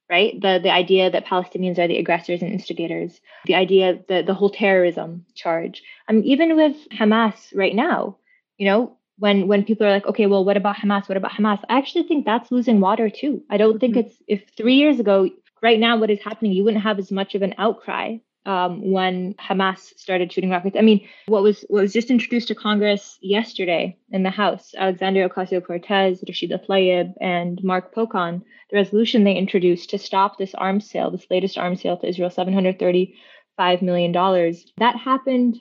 [0.09, 0.39] right?
[0.39, 4.49] The the idea that Palestinians are the aggressors and instigators, the idea that the whole
[4.49, 5.83] terrorism charge.
[6.07, 8.17] I mean, even with Hamas right now,
[8.57, 11.09] you know, when when people are like, okay, well, what about Hamas?
[11.09, 11.59] What about Hamas?
[11.69, 13.43] I actually think that's losing water too.
[13.49, 14.07] I don't think mm-hmm.
[14.07, 15.29] it's if three years ago,
[15.61, 19.33] right now, what is happening, you wouldn't have as much of an outcry um, when
[19.35, 20.75] Hamas started shooting rockets.
[20.77, 25.29] I mean, what was what was just introduced to Congress yesterday in the House, Alexandria
[25.29, 31.11] Ocasio-Cortez, Rashida Tlaib, and Mark Pocan, the resolution they introduced to stop this arms sale,
[31.11, 34.71] this latest arms sale to Israel, 735 million dollars.
[34.77, 35.59] That happened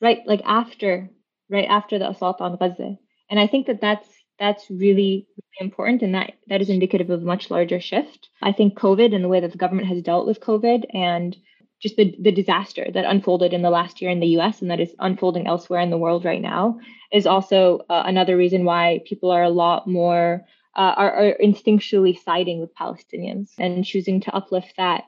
[0.00, 1.10] right like after
[1.50, 2.96] right after the assault on Gaza,
[3.30, 7.22] and I think that that's that's really, really important and that that is indicative of
[7.22, 10.26] a much larger shift i think covid and the way that the government has dealt
[10.26, 11.36] with covid and
[11.82, 14.80] just the, the disaster that unfolded in the last year in the US and that
[14.80, 16.78] is unfolding elsewhere in the world right now
[17.12, 22.18] is also uh, another reason why people are a lot more uh, are, are, instinctually
[22.18, 25.04] siding with Palestinians and choosing to uplift that.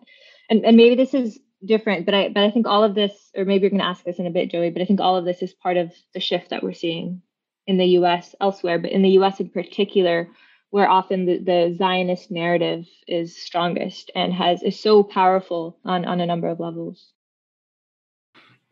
[0.50, 3.46] And, and maybe this is different, but I but I think all of this, or
[3.46, 5.24] maybe you're going to ask this in a bit, Joey, but I think all of
[5.24, 7.22] this is part of the shift that we're seeing
[7.66, 8.34] in the U.S.
[8.42, 9.40] elsewhere, but in the U.S.
[9.40, 10.28] in particular,
[10.74, 16.20] where often the, the Zionist narrative is strongest and has is so powerful on, on
[16.20, 17.12] a number of levels.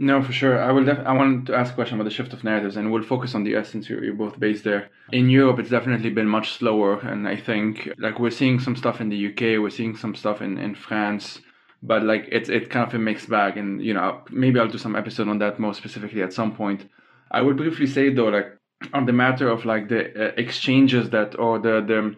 [0.00, 0.60] No, for sure.
[0.60, 0.84] I will.
[0.84, 3.36] Def- I want to ask a question about the shift of narratives, and we'll focus
[3.36, 4.90] on the US since you're, you're both based there.
[5.12, 9.00] In Europe, it's definitely been much slower, and I think like we're seeing some stuff
[9.00, 11.38] in the UK, we're seeing some stuff in, in France,
[11.84, 14.76] but like it's it kind of a mixed bag, and you know maybe I'll do
[14.76, 16.88] some episode on that more specifically at some point.
[17.30, 18.58] I would briefly say though, like
[18.92, 22.14] on the matter of like the uh, exchanges that or the the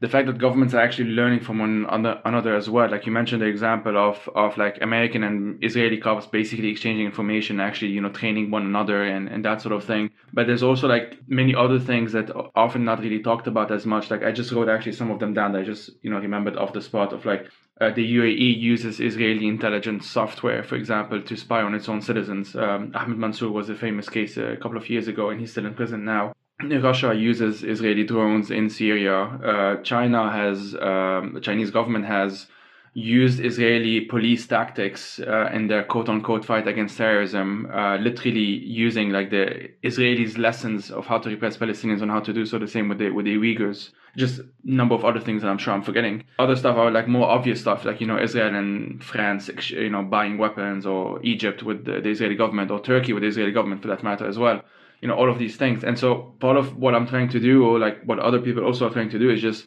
[0.00, 1.86] the fact that governments are actually learning from one
[2.24, 2.90] another as well.
[2.90, 7.60] Like you mentioned the example of of like American and Israeli cops basically exchanging information,
[7.60, 10.10] actually, you know, training one another and, and that sort of thing.
[10.34, 13.86] But there's also like many other things that are often not really talked about as
[13.86, 14.10] much.
[14.10, 16.56] Like I just wrote actually some of them down that I just, you know, remembered
[16.56, 17.48] off the spot of like
[17.80, 22.54] uh, the UAE uses Israeli intelligence software, for example, to spy on its own citizens.
[22.54, 25.66] Um, Ahmed Mansour was a famous case a couple of years ago, and he's still
[25.66, 26.32] in prison now.
[26.62, 29.22] Russia uses Israeli drones in Syria.
[29.24, 32.46] Uh, China has, um, the Chinese government has
[32.94, 39.10] used Israeli police tactics uh, in their quote unquote fight against terrorism, uh, literally using
[39.10, 42.66] like the Israelis' lessons of how to repress Palestinians and how to do so the
[42.66, 43.90] same with the, with the Uyghurs.
[44.16, 46.24] Just number of other things that I'm sure I'm forgetting.
[46.38, 50.02] Other stuff are like more obvious stuff, like, you know, Israel and France, you know,
[50.02, 53.82] buying weapons, or Egypt with the, the Israeli government, or Turkey with the Israeli government
[53.82, 54.62] for that matter as well
[55.00, 55.84] you know all of these things.
[55.84, 58.86] And so part of what i'm trying to do or like what other people also
[58.86, 59.66] are trying to do is just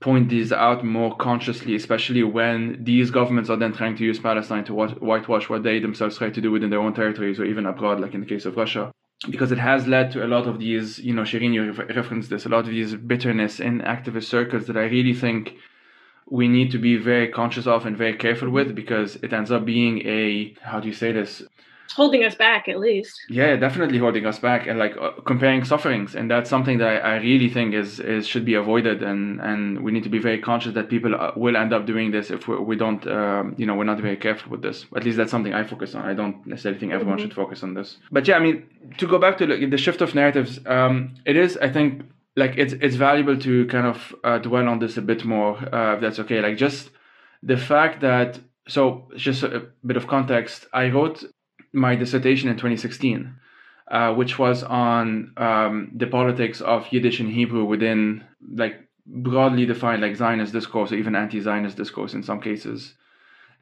[0.00, 4.64] point these out more consciously especially when these governments are then trying to use palestine
[4.64, 7.98] to whitewash what they themselves try to do within their own territories or even abroad
[7.98, 8.92] like in the case of russia.
[9.30, 12.44] Because it has led to a lot of these you know Shireen you referenced this
[12.44, 15.54] a lot of these bitterness in activist circles that i really think
[16.28, 19.64] we need to be very conscious of and very careful with because it ends up
[19.64, 21.42] being a how do you say this
[21.94, 23.20] holding us back at least.
[23.28, 27.14] Yeah definitely holding us back and like uh, comparing sufferings and that's something that I,
[27.14, 30.40] I, really think is is should be avoided and and we need to be very
[30.40, 33.66] conscious that people uh, will end up doing this if we, we don't um, you
[33.66, 34.86] know we're not very careful with this.
[34.94, 36.02] At least that's something i focus on.
[36.04, 37.26] I don't necessarily think everyone mm-hmm.
[37.26, 37.96] should focus on this.
[38.10, 38.66] But yeah i mean
[38.98, 42.02] to go back to like, the shift of narratives um, it is i think
[42.36, 45.94] like it's it's valuable to kind of uh, dwell on this a bit more uh,
[45.94, 46.40] if that's okay.
[46.40, 46.90] Like just
[47.42, 50.66] the fact that so just a bit of context.
[50.72, 51.24] I wrote
[51.76, 53.34] my dissertation in 2016,
[53.90, 60.02] uh, which was on um, the politics of Yiddish and Hebrew within like broadly defined
[60.02, 62.94] like Zionist discourse or even anti-Zionist discourse in some cases.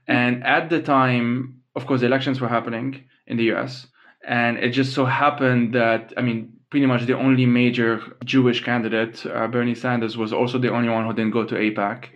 [0.07, 3.87] And at the time, of course, the elections were happening in the U.S.
[4.27, 9.27] And it just so happened that I mean, pretty much the only major Jewish candidate,
[9.27, 12.07] uh, Bernie Sanders, was also the only one who didn't go to AIPAC.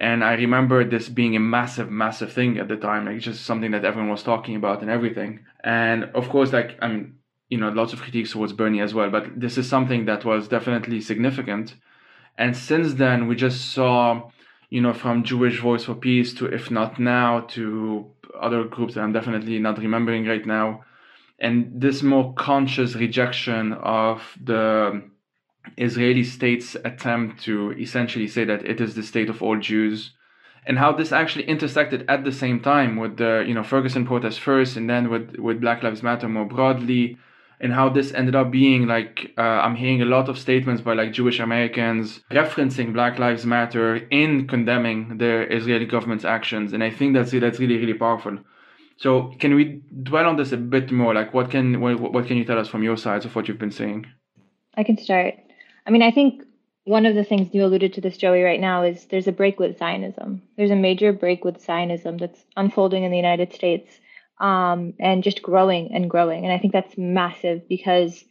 [0.00, 3.72] And I remember this being a massive, massive thing at the time, like just something
[3.72, 5.40] that everyone was talking about and everything.
[5.64, 7.14] And of course, like, I mean,
[7.48, 10.46] you know, lots of critiques towards Bernie as well, but this is something that was
[10.46, 11.74] definitely significant.
[12.36, 14.30] And since then, we just saw,
[14.70, 19.00] you know, from Jewish Voice for Peace to If Not Now to other groups that
[19.00, 20.84] I'm definitely not remembering right now.
[21.40, 25.02] And this more conscious rejection of the
[25.76, 30.12] Israeli state's attempt to essentially say that it is the state of all Jews,
[30.66, 34.38] and how this actually intersected at the same time with the you know Ferguson protests
[34.38, 37.18] first, and then with with Black Lives Matter more broadly,
[37.60, 40.94] and how this ended up being like uh, I'm hearing a lot of statements by
[40.94, 46.90] like Jewish Americans referencing Black Lives Matter in condemning the Israeli government's actions, and I
[46.90, 48.38] think that's that's really really powerful.
[48.98, 51.14] So can we dwell on this a bit more?
[51.14, 53.58] Like what can what, what can you tell us from your sides of what you've
[53.58, 54.06] been saying?
[54.76, 55.34] I can start.
[55.88, 56.44] I mean, I think
[56.84, 59.58] one of the things you alluded to this, Joey, right now is there's a break
[59.58, 60.42] with Zionism.
[60.58, 63.98] There's a major break with Zionism that's unfolding in the United States
[64.38, 66.44] um, and just growing and growing.
[66.44, 68.22] And I think that's massive because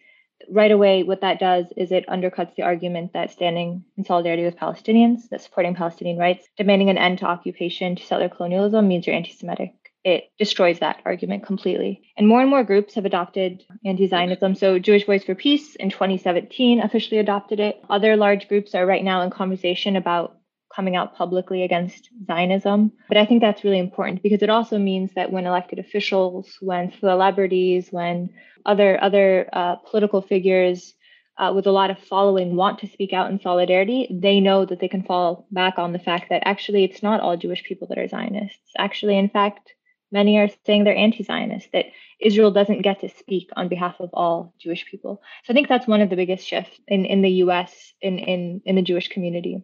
[0.51, 4.55] right away, what that does is it undercuts the argument that standing in solidarity with
[4.55, 9.15] Palestinians, that supporting Palestinian rights, demanding an end to occupation, to settler colonialism means you're
[9.15, 9.73] anti Semitic.
[10.07, 12.01] It destroys that argument completely.
[12.15, 14.55] And more and more groups have adopted anti Zionism.
[14.55, 17.83] So, Jewish Voice for Peace in 2017 officially adopted it.
[17.89, 20.37] Other large groups are right now in conversation about
[20.73, 22.93] coming out publicly against Zionism.
[23.09, 26.93] But I think that's really important because it also means that when elected officials, when
[27.01, 28.29] celebrities, when
[28.65, 30.93] other other uh, political figures
[31.37, 34.79] uh, with a lot of following want to speak out in solidarity, they know that
[34.79, 37.97] they can fall back on the fact that actually it's not all Jewish people that
[37.97, 38.71] are Zionists.
[38.77, 39.73] Actually, in fact,
[40.11, 41.85] many are saying they're anti-Zionist, that
[42.19, 45.21] Israel doesn't get to speak on behalf of all Jewish people.
[45.43, 48.61] So I think that's one of the biggest shifts in, in the US in, in,
[48.65, 49.63] in the Jewish community.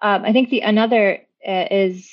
[0.00, 2.10] Um, I think the another uh, is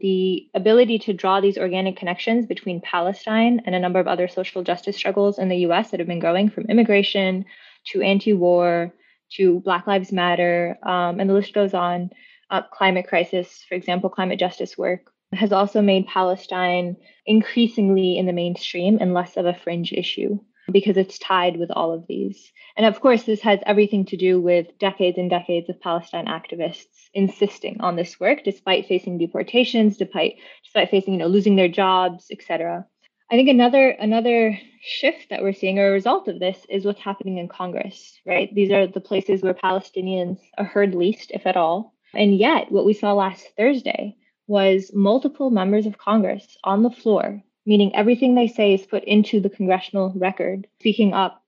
[0.00, 4.62] the ability to draw these organic connections between Palestine and a number of other social
[4.62, 7.44] justice struggles in the US that have been growing from immigration
[7.92, 8.92] to anti war
[9.32, 12.10] to Black Lives Matter, um, and the list goes on.
[12.48, 18.32] Uh, climate crisis, for example, climate justice work has also made Palestine increasingly in the
[18.32, 20.38] mainstream and less of a fringe issue
[20.72, 22.52] because it's tied with all of these.
[22.76, 27.08] And of course, this has everything to do with decades and decades of Palestine activists
[27.14, 30.34] insisting on this work, despite facing deportations, despite
[30.64, 32.86] despite facing you know losing their jobs, etc.
[33.30, 37.00] I think another another shift that we're seeing, or a result of this, is what's
[37.00, 38.20] happening in Congress.
[38.26, 41.94] Right, these are the places where Palestinians are heard least, if at all.
[42.14, 47.42] And yet, what we saw last Thursday was multiple members of Congress on the floor,
[47.64, 51.42] meaning everything they say is put into the congressional record, speaking up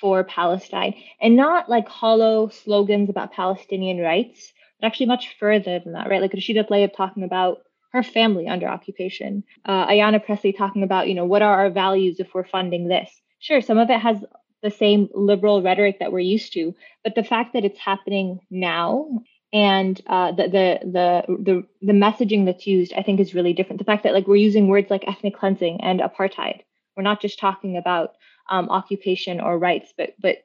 [0.00, 5.92] for Palestine, and not like hollow slogans about Palestinian rights, but actually much further than
[5.92, 6.22] that, right?
[6.22, 7.58] Like Rashida Tlaib talking about
[7.92, 12.20] her family under occupation, uh, Ayanna Pressley talking about, you know, what are our values
[12.20, 13.10] if we're funding this?
[13.40, 14.22] Sure, some of it has
[14.62, 19.20] the same liberal rhetoric that we're used to, but the fact that it's happening now
[19.52, 23.78] and uh, the, the the the the messaging that's used, I think, is really different.
[23.78, 26.60] The fact that like we're using words like ethnic cleansing and apartheid,
[26.96, 28.10] we're not just talking about
[28.50, 30.38] um, occupation or rights, but but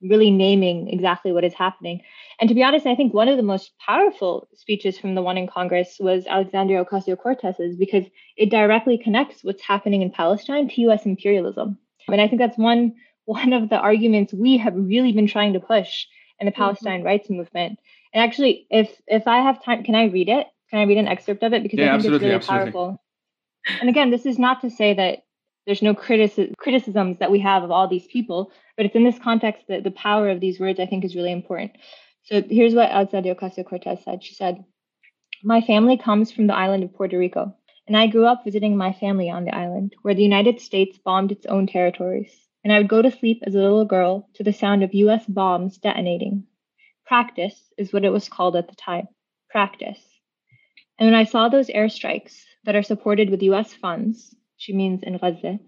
[0.00, 2.00] really naming exactly what is happening.
[2.40, 5.36] And to be honest, I think one of the most powerful speeches from the one
[5.36, 8.04] in Congress was Alexandria Ocasio Cortez's because
[8.36, 11.04] it directly connects what's happening in Palestine to U.S.
[11.04, 11.78] imperialism.
[12.06, 12.94] And I think that's one
[13.26, 16.06] one of the arguments we have really been trying to push
[16.40, 16.62] in the mm-hmm.
[16.62, 17.06] Palestine mm-hmm.
[17.06, 17.78] rights movement
[18.12, 20.46] and actually, if if I have time, can I read it?
[20.70, 22.72] Can I read an excerpt of it because yeah, I think it's really absolutely.
[22.72, 23.02] powerful.
[23.80, 25.24] And again, this is not to say that
[25.66, 29.18] there's no critici- criticisms that we have of all these people, but it's in this
[29.18, 31.72] context that the power of these words I think is really important.
[32.24, 34.24] So here's what Alexandria Ocasio Cortez said.
[34.24, 34.64] She said,
[35.44, 37.54] "My family comes from the island of Puerto Rico,
[37.86, 41.32] and I grew up visiting my family on the island, where the United States bombed
[41.32, 44.52] its own territories." And I would go to sleep as a little girl to the
[44.52, 46.44] sound of US bombs detonating
[47.08, 49.08] Practice is what it was called at the time.
[49.48, 49.98] Practice.
[50.98, 55.16] And when I saw those airstrikes that are supported with US funds, she means in
[55.16, 55.58] Gaza,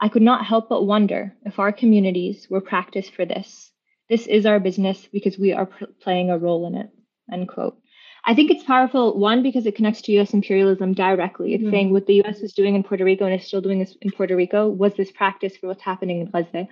[0.00, 3.70] I could not help but wonder if our communities were practiced for this.
[4.08, 6.88] This is our business because we are pr- playing a role in it.
[7.30, 7.76] End quote.
[8.24, 11.52] I think it's powerful, one, because it connects to US imperialism directly.
[11.52, 11.72] It's mm-hmm.
[11.72, 14.12] saying what the US was doing in Puerto Rico and is still doing this in
[14.12, 16.68] Puerto Rico was this practice for what's happening in Gaza.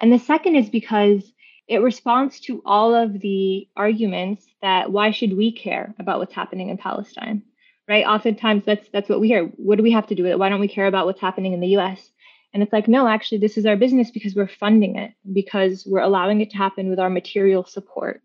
[0.00, 1.32] And the second is because
[1.68, 6.70] it responds to all of the arguments that why should we care about what's happening
[6.70, 7.42] in Palestine?
[7.86, 8.04] Right?
[8.04, 9.44] Oftentimes that's that's what we hear.
[9.56, 10.38] What do we have to do with it?
[10.38, 12.10] Why don't we care about what's happening in the US?
[12.54, 16.00] And it's like, no, actually, this is our business because we're funding it, because we're
[16.00, 18.22] allowing it to happen with our material support.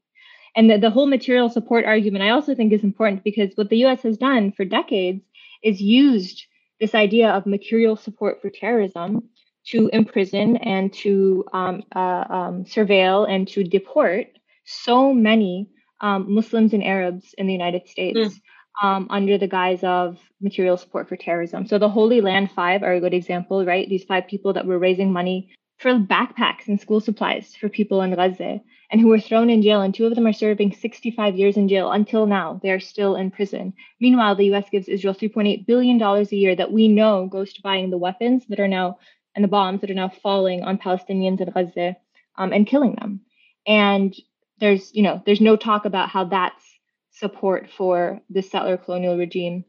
[0.55, 3.85] And the, the whole material support argument, I also think is important because what the
[3.85, 5.23] US has done for decades
[5.63, 6.45] is used
[6.79, 9.29] this idea of material support for terrorism
[9.67, 14.27] to imprison and to um, uh, um, surveil and to deport
[14.65, 15.69] so many
[16.01, 18.39] um, Muslims and Arabs in the United States
[18.83, 19.07] mm.
[19.09, 21.65] under the guise of material support for terrorism.
[21.65, 23.87] So the Holy Land Five are a good example, right?
[23.87, 28.15] These five people that were raising money for backpacks and school supplies for people in
[28.15, 28.61] Gaza
[28.91, 29.81] and who were thrown in jail.
[29.81, 32.59] And two of them are serving 65 years in jail until now.
[32.61, 33.73] They are still in prison.
[33.99, 37.89] Meanwhile, the US gives Israel $3.8 billion a year that we know goes to buying
[37.89, 38.97] the weapons that are now
[39.35, 41.95] and the bombs that are now falling on Palestinians in Gaza
[42.37, 43.21] um, and killing them.
[43.65, 44.15] And
[44.59, 46.63] there's, you know, there's no talk about how that's
[47.11, 49.65] support for the settler colonial regime.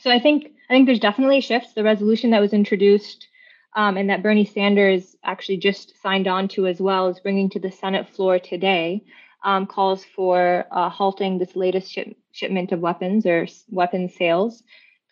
[0.00, 1.72] So I think I think there's definitely shifts.
[1.74, 3.28] The resolution that was introduced
[3.76, 7.60] um, and that Bernie Sanders actually just signed on to as well is bringing to
[7.60, 9.04] the Senate floor today
[9.44, 14.62] um, calls for uh, halting this latest ship- shipment of weapons or weapons sales.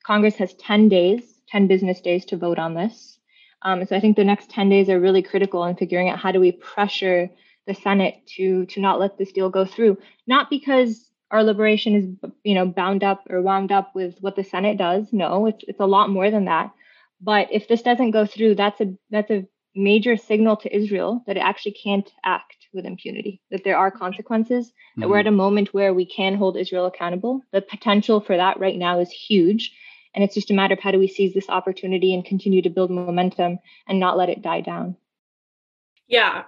[0.05, 3.14] Congress has 10 days, 10 business days to vote on this.
[3.65, 6.33] Um, so I think the next 10 days are really critical in figuring out how
[6.33, 7.31] do we pressure
[7.67, 9.99] the Senate to to not let this deal go through.
[10.27, 14.45] Not because our liberation is you know bound up or wound up with what the
[14.45, 15.07] Senate does.
[15.13, 16.73] No, it's it's a lot more than that.
[17.21, 21.37] But if this doesn't go through, that's a that's a major signal to Israel that
[21.37, 25.01] it actually can't act with impunity, that there are consequences, mm-hmm.
[25.01, 25.35] that we're at mm-hmm.
[25.35, 27.41] a moment where we can hold Israel accountable.
[27.53, 29.73] The potential for that right now is huge.
[30.15, 32.71] And it's just a matter of how do we seize this opportunity and continue to
[32.71, 33.59] build momentum
[33.89, 34.97] and not let it die down.
[36.07, 36.45] Yeah.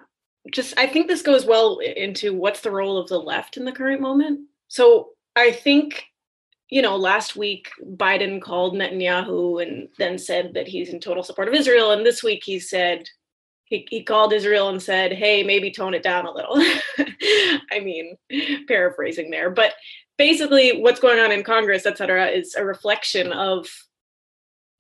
[0.53, 3.73] Just, I think this goes well into what's the role of the left in the
[3.73, 4.41] current moment.
[4.69, 6.05] So I think,
[6.71, 11.49] you know, last week Biden called Netanyahu and then said that he's in total support
[11.49, 11.91] of Israel.
[11.91, 13.09] And this week he said,
[13.65, 16.57] he, he called Israel and said, hey, maybe tone it down a little.
[17.73, 18.17] I mean,
[18.69, 19.51] paraphrasing there.
[19.51, 19.75] But
[20.19, 23.69] basically, what's going on in Congress, et cetera, is a reflection of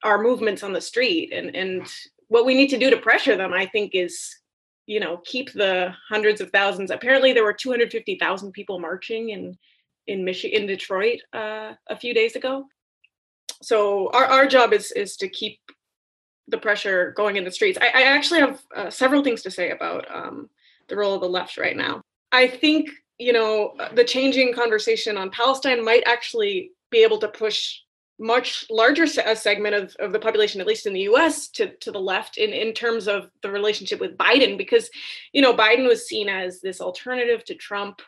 [0.02, 1.32] our movements on the street.
[1.32, 1.86] And, and
[2.28, 4.34] what we need to do to pressure them, I think, is
[4.86, 9.58] you know keep the hundreds of thousands apparently there were 250,000 people marching in
[10.06, 12.64] in Michigan in Detroit uh, a few days ago
[13.62, 15.58] so our, our job is is to keep
[16.48, 17.78] the pressure going in the streets.
[17.80, 20.48] I, I actually have uh, several things to say about um,
[20.88, 22.02] the role of the left right now.
[22.32, 22.88] I think
[23.18, 27.80] you know the changing conversation on Palestine might actually be able to push
[28.18, 31.92] much larger se- segment of, of the population, at least in the U.S., to to
[31.92, 34.90] the left in in terms of the relationship with Biden, because
[35.32, 38.00] you know Biden was seen as this alternative to Trump,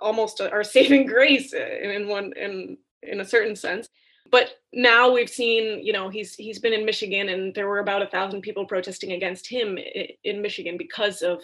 [0.00, 3.88] almost our saving grace in one in in a certain sense
[4.30, 8.02] but now we've seen you know he's he's been in michigan and there were about
[8.02, 9.78] a thousand people protesting against him
[10.24, 11.42] in michigan because of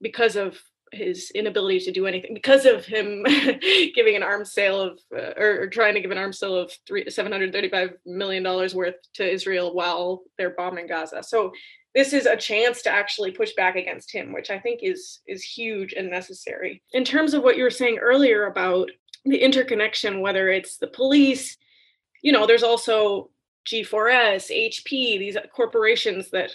[0.00, 0.58] because of
[0.92, 3.24] his inability to do anything because of him
[3.94, 6.72] giving an arms sale of uh, or, or, trying to give an arms sale of
[6.86, 11.22] three, 735 million dollars worth to israel while they're bombing gaza.
[11.22, 11.52] So
[11.94, 15.42] this is a chance to actually push back against him which i think is is
[15.42, 16.82] huge and necessary.
[16.92, 18.90] In terms of what you were saying earlier about
[19.24, 21.56] the interconnection whether it's the police
[22.22, 23.30] you know, there's also
[23.66, 26.52] G4S, HP, these corporations that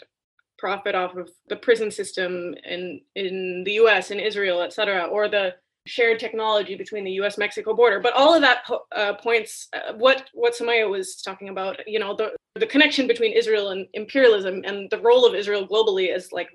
[0.58, 5.28] profit off of the prison system in in the US and Israel, et cetera, or
[5.28, 5.56] the
[5.88, 7.38] shared technology between the U.S.
[7.38, 8.00] Mexico border.
[8.00, 8.60] But all of that
[8.96, 11.80] uh, points uh, what what Sumaya was talking about.
[11.88, 16.16] You know, the the connection between Israel and imperialism and the role of Israel globally
[16.16, 16.50] is like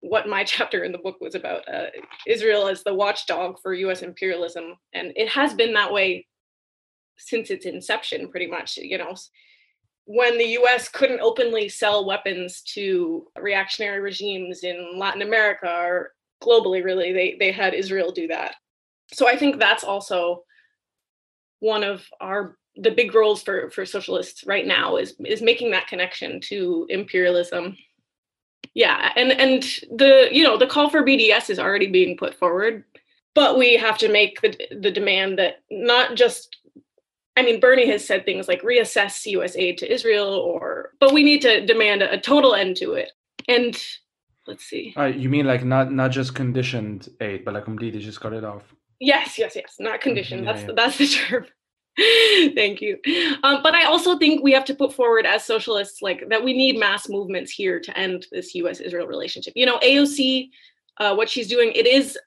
[0.00, 1.68] what my chapter in the book was about.
[1.68, 1.86] Uh,
[2.26, 4.02] Israel as the watchdog for U.S.
[4.02, 6.26] imperialism, and it has been that way
[7.18, 8.76] since its inception, pretty much.
[8.76, 9.14] You know,
[10.04, 16.84] when the US couldn't openly sell weapons to reactionary regimes in Latin America or globally,
[16.84, 18.56] really, they, they had Israel do that.
[19.12, 20.44] So I think that's also
[21.60, 25.86] one of our the big roles for for socialists right now is is making that
[25.86, 27.76] connection to imperialism
[28.74, 29.62] yeah and and
[29.96, 32.82] the you know the call for bds is already being put forward
[33.34, 36.56] but we have to make the the demand that not just
[37.36, 41.22] I mean, Bernie has said things like reassess US aid to Israel, or but we
[41.22, 43.10] need to demand a, total end to it.
[43.48, 43.80] And
[44.46, 44.92] let's see.
[44.96, 48.44] Uh, you mean like not not just conditioned aid, but like completely just cut it
[48.44, 48.74] off?
[49.00, 49.76] Yes, yes, yes.
[49.80, 50.44] Not conditioned.
[50.44, 50.74] Yeah, that's yeah.
[50.76, 51.46] that's the term.
[52.54, 52.98] Thank you.
[53.42, 56.52] Um, but I also think we have to put forward as socialists, like that we
[56.52, 59.52] need mass movements here to end this U.S.-Israel relationship.
[59.56, 60.48] You know, AOC,
[60.98, 62.18] uh, what she's doing, it is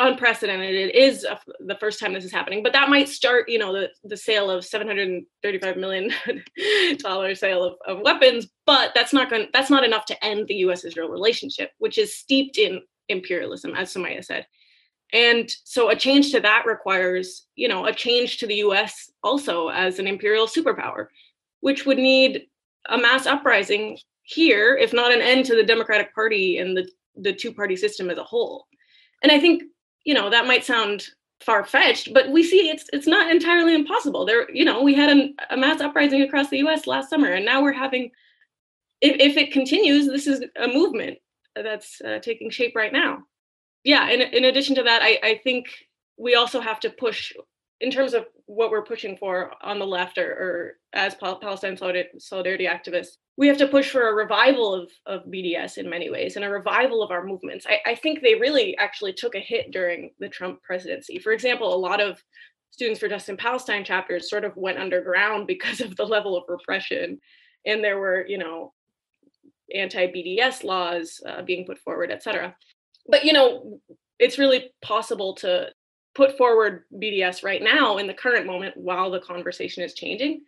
[0.00, 0.74] unprecedented.
[0.74, 3.72] It is a, the first time this is happening, but that might start, you know,
[3.72, 6.12] the, the sale of 735 million
[6.98, 8.48] dollar sale of, of weapons.
[8.66, 9.48] But that's not going.
[9.52, 14.24] That's not enough to end the U.S.-Israel relationship, which is steeped in imperialism, as Sumaya
[14.24, 14.46] said.
[15.12, 19.10] And so, a change to that requires, you know, a change to the U.S.
[19.22, 21.06] also as an imperial superpower,
[21.60, 22.46] which would need
[22.88, 26.88] a mass uprising here, if not an end to the Democratic Party and the
[27.18, 28.66] the two party system as a whole.
[29.22, 29.62] And I think
[30.06, 31.08] you know that might sound
[31.40, 34.24] far-fetched but we see it's it's not entirely impossible.
[34.24, 37.44] There you know we had a, a mass uprising across the us last summer and
[37.44, 38.10] now we're having
[39.02, 41.18] if, if it continues this is a movement
[41.54, 43.18] that's uh, taking shape right now.
[43.84, 45.66] Yeah in, in addition to that I, I think
[46.16, 47.34] we also have to push
[47.80, 52.66] in terms of what we're pushing for on the left or, or as Palestine solidarity
[52.66, 56.44] activists, we have to push for a revival of, of BDS in many ways and
[56.44, 57.66] a revival of our movements.
[57.68, 61.18] I, I think they really actually took a hit during the Trump presidency.
[61.18, 62.22] For example, a lot of
[62.70, 66.44] Students for Justice in Palestine chapters sort of went underground because of the level of
[66.46, 67.18] repression.
[67.64, 68.74] And there were, you know,
[69.74, 72.54] anti-BDS laws uh, being put forward, et cetera.
[73.08, 73.80] But, you know,
[74.18, 75.68] it's really possible to
[76.16, 80.40] put forward BDS right now in the current moment while the conversation is changing.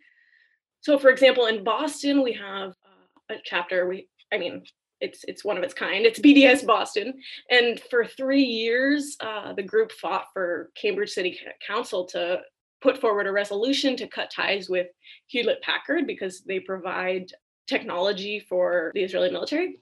[0.81, 3.87] So, for example, in Boston, we have uh, a chapter.
[3.87, 4.63] We, I mean,
[4.99, 6.05] it's it's one of its kind.
[6.05, 7.13] It's BDS Boston,
[7.51, 12.41] and for three years, uh, the group fought for Cambridge City Council to
[12.81, 14.87] put forward a resolution to cut ties with
[15.27, 17.31] Hewlett Packard because they provide
[17.67, 19.79] technology for the Israeli military.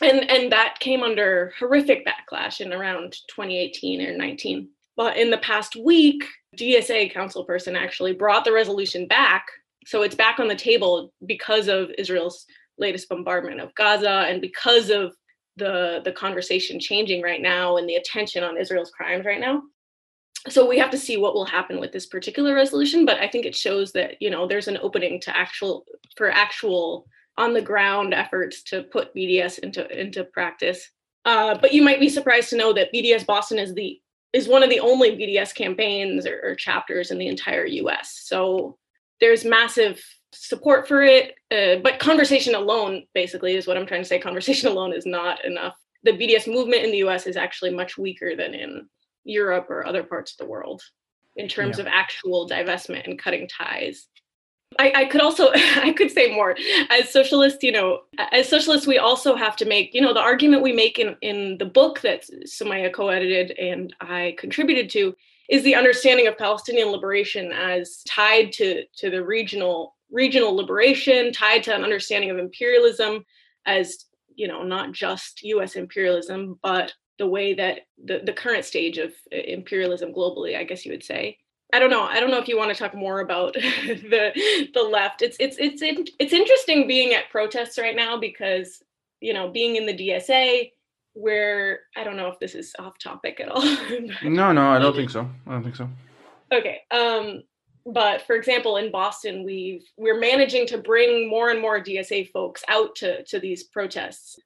[0.00, 4.68] And, and that came under horrific backlash in around 2018 or 19.
[4.96, 6.24] But in the past week,
[6.56, 9.46] DSA council person actually brought the resolution back.
[9.86, 12.46] So it's back on the table because of Israel's
[12.78, 15.14] latest bombardment of Gaza and because of
[15.56, 19.62] the the conversation changing right now and the attention on Israel's crimes right now.
[20.48, 23.46] So we have to see what will happen with this particular resolution, but I think
[23.46, 25.84] it shows that you know there's an opening to actual
[26.16, 27.06] for actual
[27.38, 30.90] on the ground efforts to put BDS into into practice.
[31.24, 34.00] Uh, but you might be surprised to know that BDS Boston is the
[34.32, 38.20] is one of the only BDS campaigns or, or chapters in the entire U.S.
[38.24, 38.78] So
[39.20, 40.02] there's massive
[40.32, 41.34] support for it.
[41.50, 44.18] Uh, but conversation alone, basically, is what I'm trying to say.
[44.18, 45.76] Conversation alone is not enough.
[46.02, 48.88] The BDS movement in the US is actually much weaker than in
[49.24, 50.82] Europe or other parts of the world
[51.36, 51.82] in terms yeah.
[51.82, 54.08] of actual divestment and cutting ties.
[54.78, 56.56] I, I, could also I could say more.
[56.90, 58.00] As socialists, you know,
[58.30, 61.58] as socialists, we also have to make, you know, the argument we make in, in
[61.58, 65.14] the book that Sumaya co-edited and I contributed to
[65.48, 71.62] is the understanding of Palestinian liberation as tied to, to the regional regional liberation tied
[71.64, 73.24] to an understanding of imperialism
[73.66, 74.04] as
[74.34, 79.12] you know not just us imperialism but the way that the, the current stage of
[79.32, 81.38] uh, imperialism globally i guess you would say
[81.72, 82.02] i don't know.
[82.02, 85.22] I don't know if you want to talk more about the the left.
[85.22, 85.82] It's it's it's
[86.18, 88.82] it's interesting being at protests right now because
[89.22, 90.70] you know being in the dsa
[91.14, 93.62] where i don't know if this is off topic at all
[94.24, 95.28] no no i don't think so.
[95.46, 95.88] I don't think so.
[96.52, 97.42] Okay um
[97.86, 102.62] but for example in boston we've we're managing to bring more and more dsa folks
[102.68, 104.38] out to to these protests.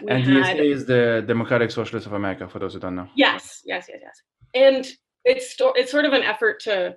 [0.00, 3.08] We and had, is the democratic socialists of america for those who don't know.
[3.14, 4.22] Yes yes yes yes.
[4.54, 4.86] And
[5.24, 6.96] it's it's sort of an effort to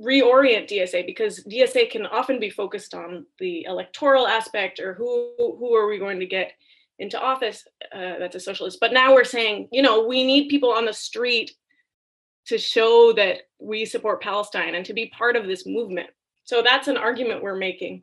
[0.00, 5.74] reorient dsa because dsa can often be focused on the electoral aspect or who who
[5.74, 6.52] are we going to get
[6.98, 10.70] into office uh, that's a socialist but now we're saying you know we need people
[10.70, 11.50] on the street
[12.46, 16.08] to show that we support Palestine and to be part of this movement.
[16.44, 18.02] So that's an argument we're making.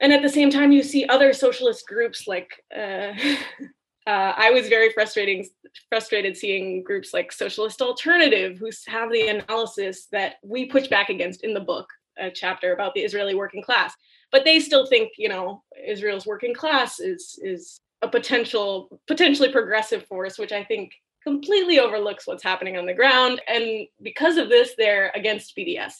[0.00, 3.12] And at the same time, you see other socialist groups like uh,
[4.06, 5.46] uh, I was very frustrating,
[5.88, 11.42] frustrated seeing groups like Socialist Alternative, who have the analysis that we push back against
[11.42, 13.94] in the book, a chapter about the Israeli working class.
[14.30, 20.06] But they still think, you know, Israel's working class is is a potential potentially progressive
[20.06, 20.92] force, which I think
[21.24, 23.40] completely overlooks what's happening on the ground.
[23.48, 25.94] And because of this, they're against BDS.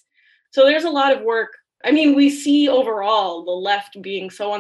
[0.53, 1.53] So there's a lot of work.
[1.85, 4.53] I mean, we see overall the left being so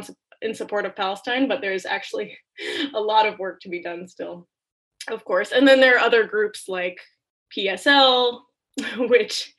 [0.42, 2.36] in support of Palestine, but there's actually
[2.94, 4.48] a lot of work to be done still,
[5.08, 5.52] of course.
[5.52, 7.00] And then there are other groups like
[7.56, 8.40] PSL,
[8.98, 9.54] which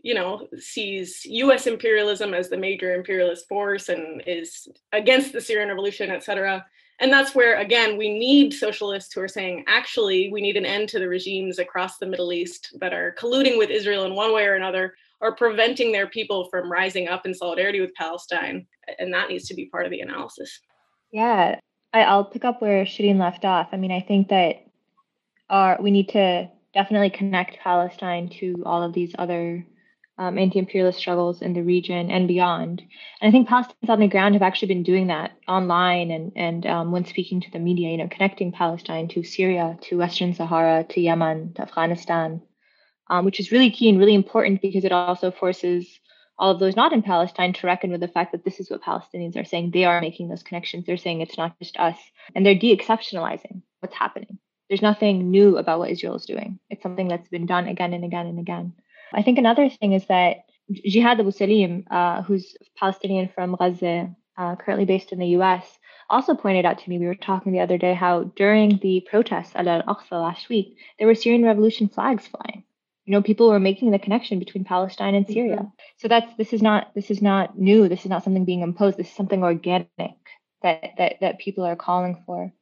[0.00, 5.68] you know sees US imperialism as the major imperialist force and is against the Syrian
[5.68, 6.64] revolution, et cetera
[7.00, 10.88] and that's where again we need socialists who are saying actually we need an end
[10.88, 14.44] to the regimes across the middle east that are colluding with israel in one way
[14.44, 18.66] or another or preventing their people from rising up in solidarity with palestine
[18.98, 20.60] and that needs to be part of the analysis.
[21.12, 21.58] Yeah
[21.92, 23.68] I, will pick up where shireen left off.
[23.72, 24.64] I mean i think that
[25.50, 29.64] our, we need to definitely connect palestine to all of these other
[30.18, 32.82] um, anti-imperialist struggles in the region and beyond.
[33.20, 36.66] And I think Palestinians on the ground have actually been doing that online and and
[36.66, 40.84] um, when speaking to the media, you know, connecting Palestine to Syria, to Western Sahara,
[40.90, 42.42] to Yemen, to Afghanistan,
[43.10, 46.00] um, which is really key and really important because it also forces
[46.38, 48.82] all of those not in Palestine to reckon with the fact that this is what
[48.82, 49.70] Palestinians are saying.
[49.72, 50.86] They are making those connections.
[50.86, 51.96] They're saying it's not just us,
[52.34, 54.38] and they're de-exceptionalizing what's happening.
[54.68, 56.58] There's nothing new about what Israel is doing.
[56.70, 58.74] It's something that's been done again and again and again.
[59.12, 64.56] I think another thing is that Jihad Abu Salim, uh, who's Palestinian from Gaza, uh,
[64.56, 65.64] currently based in the US,
[66.10, 69.52] also pointed out to me, we were talking the other day, how during the protests
[69.54, 72.64] at Al Aqsa last week, there were Syrian revolution flags flying.
[73.08, 75.68] You know people were making the connection between palestine and syria mm-hmm.
[75.96, 78.98] so that's this is not this is not new this is not something being imposed
[78.98, 79.88] this is something organic
[80.62, 82.52] that that that people are calling for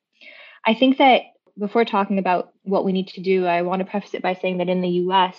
[0.65, 1.23] i think that
[1.59, 4.59] before talking about what we need to do i want to preface it by saying
[4.59, 5.37] that in the us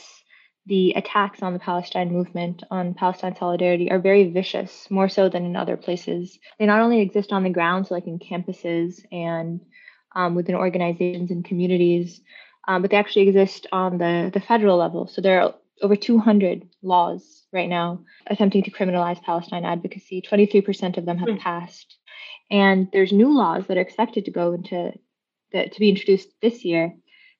[0.65, 5.45] the attacks on the Palestine movement, on Palestine solidarity, are very vicious, more so than
[5.45, 6.37] in other places.
[6.59, 9.61] They not only exist on the ground, so like in campuses and
[10.13, 12.19] um, within organizations and communities,
[12.67, 15.07] um, but they actually exist on the, the federal level.
[15.07, 20.21] So there are over 200 laws right now attempting to criminalize Palestine advocacy.
[20.21, 21.39] 23% of them have mm.
[21.39, 21.97] passed.
[22.49, 24.93] And there's new laws that are expected to go into
[25.51, 26.93] the, to be introduced this year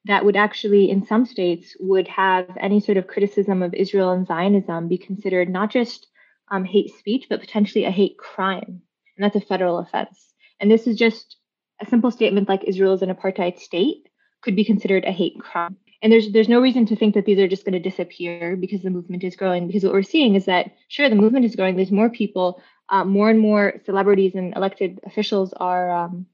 [0.08, 4.26] that would actually, in some states, would have any sort of criticism of Israel and
[4.26, 6.08] Zionism be considered not just
[6.50, 8.82] um, hate speech, but potentially a hate crime.
[9.18, 10.34] And that's a federal offense.
[10.60, 11.38] And this is just
[11.82, 14.07] a simple statement like Israel is an apartheid state
[14.42, 15.78] could be considered a hate crime.
[16.02, 18.82] And there's there's no reason to think that these are just going to disappear because
[18.84, 19.68] the movement is growing.
[19.68, 21.76] Because what we're seeing is that sure the movement is growing.
[21.76, 26.28] There's more people, uh, more and more celebrities and elected officials are um,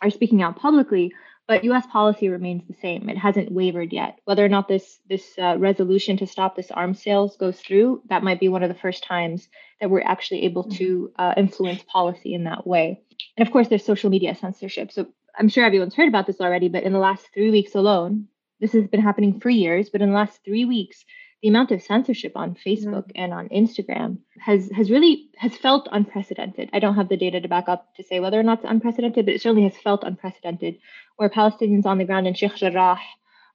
[0.00, 1.12] are speaking out publicly.
[1.48, 1.86] But U.S.
[1.86, 3.08] policy remains the same.
[3.08, 4.18] It hasn't wavered yet.
[4.24, 8.24] Whether or not this this uh, resolution to stop this arms sales goes through, that
[8.24, 9.48] might be one of the first times
[9.80, 13.00] that we're actually able to uh, influence policy in that way.
[13.36, 14.90] And of course, there's social media censorship.
[14.90, 15.06] So
[15.38, 16.68] I'm sure everyone's heard about this already.
[16.68, 18.28] But in the last three weeks alone,
[18.60, 19.90] this has been happening for years.
[19.90, 21.04] But in the last three weeks,
[21.42, 23.22] the amount of censorship on Facebook mm-hmm.
[23.22, 26.70] and on Instagram has has really has felt unprecedented.
[26.72, 29.26] I don't have the data to back up to say whether or not it's unprecedented,
[29.26, 30.78] but it certainly has felt unprecedented.
[31.16, 32.98] Where Palestinians on the ground in Sheikh Jarrah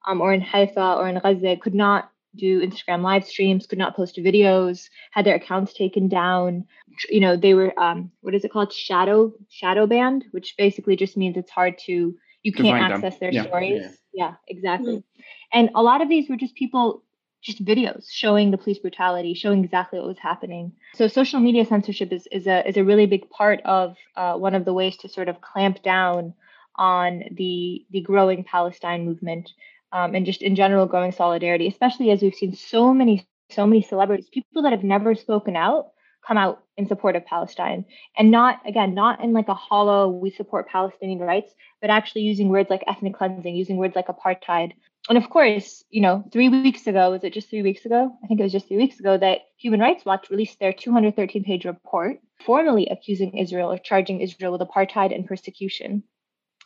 [0.07, 3.95] um, or in Haifa or in Gaza could not do Instagram live streams, could not
[3.95, 6.65] post videos, had their accounts taken down.
[7.09, 8.73] You know, they were um, what is it called?
[8.73, 13.19] Shadow shadow banned, which basically just means it's hard to you can't access them.
[13.19, 13.43] their yeah.
[13.43, 13.81] stories.
[13.81, 14.97] Yeah, yeah exactly.
[14.97, 15.21] Mm-hmm.
[15.53, 17.03] And a lot of these were just people
[17.41, 20.71] just videos showing the police brutality, showing exactly what was happening.
[20.95, 24.55] So social media censorship is, is a is a really big part of uh, one
[24.55, 26.33] of the ways to sort of clamp down
[26.75, 29.51] on the the growing Palestine movement
[29.91, 33.81] um, and just in general growing solidarity, especially as we've seen so many so many
[33.81, 35.91] celebrities, people that have never spoken out,
[36.25, 37.83] come out in support of Palestine,
[38.17, 42.49] and not again not in like a hollow we support Palestinian rights, but actually using
[42.49, 44.73] words like ethnic cleansing, using words like apartheid,
[45.09, 48.11] and of course, you know, three weeks ago, was it just three weeks ago?
[48.23, 51.43] I think it was just three weeks ago that Human Rights Watch released their 213
[51.43, 56.03] page report formally accusing Israel or charging Israel with apartheid and persecution.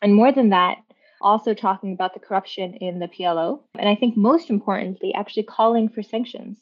[0.01, 0.77] And more than that,
[1.21, 3.61] also talking about the corruption in the PLO.
[3.77, 6.57] And I think most importantly, actually calling for sanctions,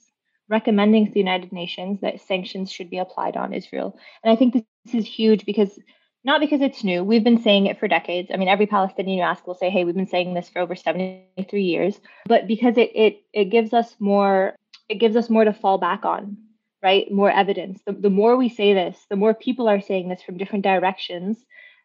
[0.50, 3.98] recommending to the United Nations that sanctions should be applied on Israel.
[4.24, 5.80] And I think this is huge because
[6.26, 7.04] not because it's new.
[7.04, 8.32] We've been saying it for decades.
[8.34, 10.76] I mean, every Palestinian you ask will say, "Hey, we've been saying this for over
[10.76, 14.56] 73 years." But because it it it gives us more
[14.90, 16.38] it gives us more to fall back on,
[16.82, 17.12] right?
[17.12, 17.82] More evidence.
[17.86, 21.38] The, the more we say this, the more people are saying this from different directions,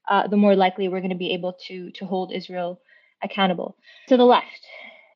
[0.08, 2.80] uh, the more likely we're going to be able to to hold Israel
[3.22, 3.76] accountable.
[4.08, 4.66] To the left,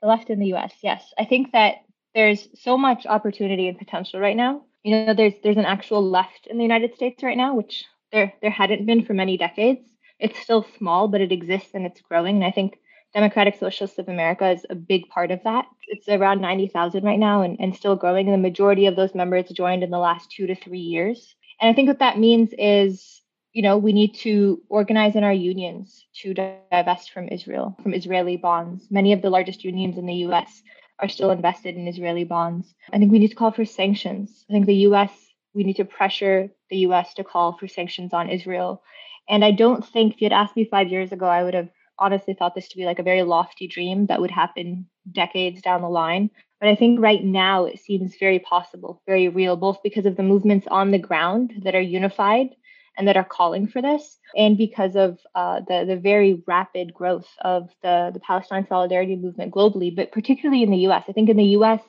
[0.01, 0.73] the left in the U.S.
[0.83, 1.77] Yes, I think that
[2.15, 4.63] there's so much opportunity and potential right now.
[4.83, 8.33] You know, there's there's an actual left in the United States right now, which there
[8.43, 9.89] there hadn't been for many decades.
[10.19, 12.37] It's still small, but it exists and it's growing.
[12.37, 12.79] And I think
[13.15, 15.67] Democratic Socialists of America is a big part of that.
[15.89, 18.29] It's around 90,000 right now and, and still growing.
[18.29, 21.35] And the majority of those members joined in the last two to three years.
[21.61, 23.22] And I think what that means is,
[23.53, 28.37] you know, we need to organize in our unions to divest from Israel, from Israeli
[28.37, 28.87] bonds.
[28.91, 30.63] Many of the largest unions in the US
[30.99, 32.75] are still invested in Israeli bonds.
[32.93, 34.45] I think we need to call for sanctions.
[34.49, 35.11] I think the US
[35.55, 38.83] we need to pressure the US to call for sanctions on Israel.
[39.29, 42.35] And I don't think if you'd asked me five years ago, I would have honestly
[42.35, 45.91] thought this to be like a very lofty dream that would happen decades down the
[45.91, 46.31] line.
[46.59, 50.23] But I think right now it seems very possible, very real, both because of the
[50.23, 52.49] movements on the ground that are unified
[52.97, 57.29] and that are calling for this, and because of uh, the the very rapid growth
[57.41, 61.05] of the the Palestine solidarity movement globally, but particularly in the U.S.
[61.09, 61.81] I think in the U.S.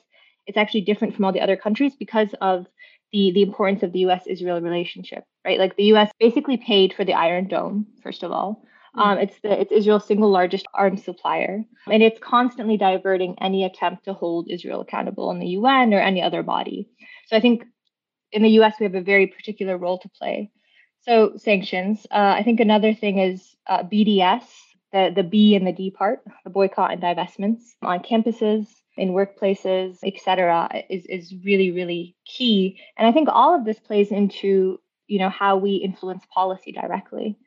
[0.47, 2.68] it's actually different from all the other countries because of
[3.12, 4.28] the the importance of the U.S.
[4.28, 5.60] Israel relationship, right?
[5.60, 6.12] Like the U.S.
[6.20, 8.64] basically paid for the Iron Dome, first of all.
[8.95, 9.10] Mm-hmm.
[9.10, 14.06] Um, it's the it's Israel's single largest arms supplier, and it's constantly diverting any attempt
[14.06, 16.89] to hold Israel accountable in the UN or any other body.
[17.28, 17.64] So I think
[18.32, 18.76] in the U.S.
[18.80, 20.51] we have a very particular role to play.
[21.06, 22.08] So sanctions.
[22.10, 24.43] Uh, I think another thing is uh, BDS,
[24.93, 29.99] the the B and the D part, the boycott and divestments on campuses in workplaces,
[30.04, 32.80] etc., is is really really key.
[32.97, 37.38] And I think all of this plays into you know how we influence policy directly.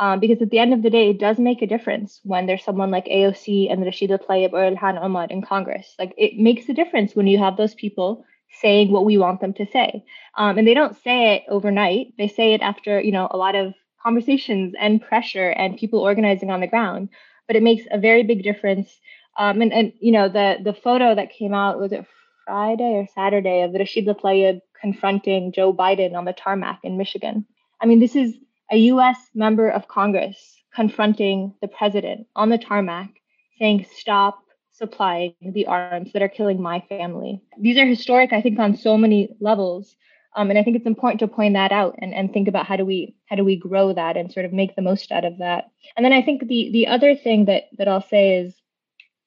[0.00, 2.64] Um, because at the end of the day, it does make a difference when there's
[2.64, 5.94] someone like AOC and Rashida Tlaib or Ilhan Omar in Congress.
[6.00, 8.24] Like it makes a difference when you have those people
[8.60, 10.04] saying what we want them to say.
[10.36, 12.14] Um, and they don't say it overnight.
[12.18, 16.50] They say it after, you know, a lot of conversations and pressure and people organizing
[16.50, 17.08] on the ground.
[17.46, 18.90] But it makes a very big difference.
[19.38, 22.06] Um, and, and, you know, the, the photo that came out, was it
[22.46, 27.46] Friday or Saturday of the Rashida Tlaib confronting Joe Biden on the tarmac in Michigan.
[27.80, 28.36] I mean, this is
[28.70, 33.10] a US member of Congress confronting the president on the tarmac
[33.58, 34.43] saying, stop
[34.74, 37.40] supplying the arms that are killing my family.
[37.60, 39.96] These are historic, I think, on so many levels.
[40.36, 42.76] Um, and I think it's important to point that out and, and think about how
[42.76, 45.38] do we how do we grow that and sort of make the most out of
[45.38, 45.70] that.
[45.96, 48.54] And then I think the the other thing that that I'll say is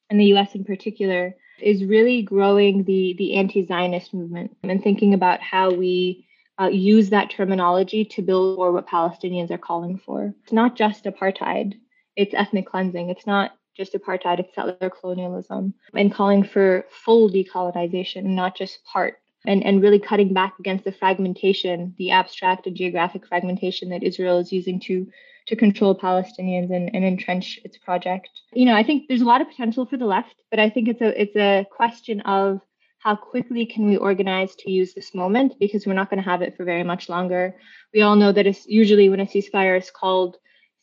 [0.10, 5.42] in the US in particular is really growing the the anti-Zionist movement and thinking about
[5.42, 6.28] how we
[6.60, 10.34] uh, use that terminology to build for what Palestinians are calling for.
[10.44, 11.76] It's not just apartheid;
[12.18, 13.10] it's ethnic cleansing.
[13.10, 19.20] It's not just apartheid; it's settler colonialism, and calling for full decolonization, not just part.
[19.46, 24.40] And, and really cutting back against the fragmentation, the abstract and geographic fragmentation that Israel
[24.40, 25.08] is using to
[25.48, 28.30] to control Palestinians and, and entrench its project.
[28.52, 30.90] You know, I think there's a lot of potential for the left, but I think
[30.90, 32.60] it's a it's a question of
[33.00, 36.42] how quickly can we organize to use this moment because we're not going to have
[36.42, 37.56] it for very much longer.
[37.94, 40.38] We all know that it's usually when a ceasefire is called,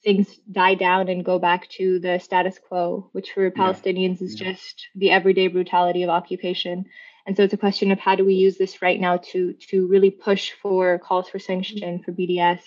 [0.05, 4.27] things die down and go back to the status quo, which for Palestinians yeah.
[4.27, 4.53] is yeah.
[4.53, 6.85] just the everyday brutality of occupation.
[7.27, 9.87] And so it's a question of how do we use this right now to to
[9.89, 12.61] really push for calls for sanction for BDS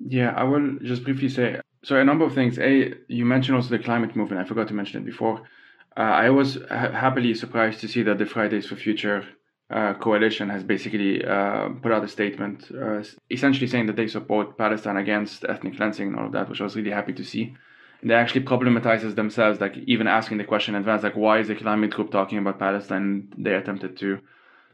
[0.00, 2.58] yeah, I will just briefly say so a number of things.
[2.58, 4.40] A, you mentioned also the climate movement.
[4.40, 5.42] I forgot to mention it before.
[5.96, 9.26] Uh, I was ha- happily surprised to see that the Fridays for Future
[9.70, 14.58] uh, coalition has basically uh, put out a statement, uh, essentially saying that they support
[14.58, 17.54] Palestine against ethnic cleansing and all of that, which I was really happy to see.
[18.00, 21.48] And they actually problematizes themselves, like even asking the question in advance, like why is
[21.48, 23.32] the climate group talking about Palestine?
[23.36, 24.18] They attempted to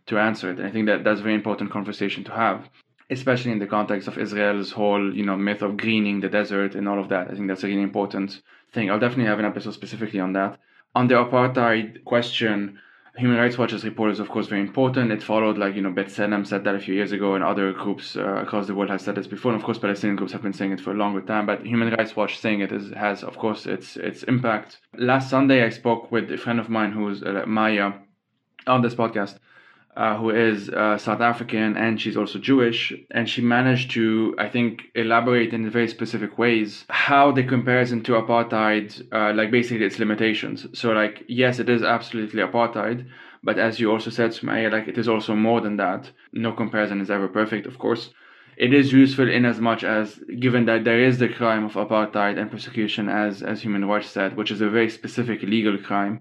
[0.06, 2.70] to answer it, and I think that that's a very important conversation to have
[3.10, 6.88] especially in the context of Israel's whole, you know, myth of greening the desert and
[6.88, 7.28] all of that.
[7.30, 8.42] I think that's a really important
[8.72, 8.90] thing.
[8.90, 10.58] I'll definitely have an episode specifically on that.
[10.94, 12.80] On the apartheid question,
[13.18, 15.10] Human Rights Watch's report is, of course, very important.
[15.10, 18.14] It followed, like, you know, B'Tselem said that a few years ago, and other groups
[18.14, 19.52] uh, across the world have said this before.
[19.52, 21.46] And of course, Palestinian groups have been saying it for a longer time.
[21.46, 24.80] But Human Rights Watch saying it is, has, of course, its its impact.
[24.98, 27.92] Last Sunday, I spoke with a friend of mine who's uh, Maya
[28.66, 29.38] on this podcast
[29.96, 32.92] uh, who is uh, South African and she's also Jewish.
[33.10, 38.12] And she managed to, I think, elaborate in very specific ways how the comparison to
[38.12, 40.66] apartheid, uh, like basically its limitations.
[40.78, 43.06] So, like, yes, it is absolutely apartheid,
[43.42, 46.10] but as you also said, Sumaya, like, it is also more than that.
[46.32, 48.10] No comparison is ever perfect, of course.
[48.56, 52.38] It is useful in as much as, given that there is the crime of apartheid
[52.38, 56.20] and persecution, as as Human Rights said, which is a very specific legal crime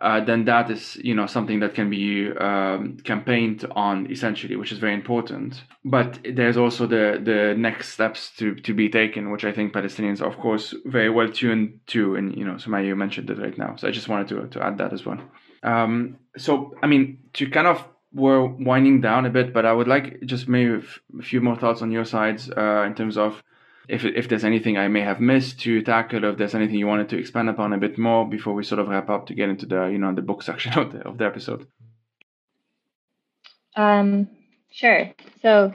[0.00, 4.72] uh, then that is you know something that can be um, campaigned on essentially, which
[4.72, 5.62] is very important.
[5.84, 10.20] But there's also the the next steps to to be taken, which I think Palestinians
[10.20, 13.56] are of course very well tuned to, and you know, Sumaya you mentioned it right
[13.56, 15.20] now, so I just wanted to to add that as well.
[15.62, 19.88] Um, so I mean, to kind of we're winding down a bit, but I would
[19.88, 20.84] like just maybe
[21.18, 23.42] a few more thoughts on your sides uh, in terms of
[23.88, 26.86] if, if there's anything I may have missed to tackle, or if there's anything you
[26.86, 29.48] wanted to expand upon a bit more before we sort of wrap up to get
[29.48, 31.66] into the you know the book section of the of the episode.
[33.76, 34.28] Um,
[34.70, 35.12] sure.
[35.42, 35.74] So,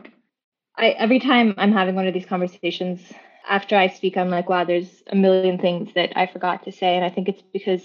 [0.78, 3.01] I every time I'm having one of these conversations,
[3.47, 6.95] after I speak, I'm like, wow, there's a million things that I forgot to say,
[6.95, 7.84] and I think it's because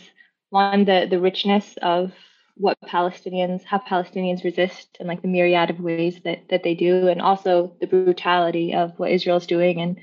[0.50, 2.12] one, the the richness of
[2.56, 7.08] what Palestinians, how Palestinians resist, and like the myriad of ways that that they do,
[7.08, 9.96] and also the brutality of what Israel's doing, and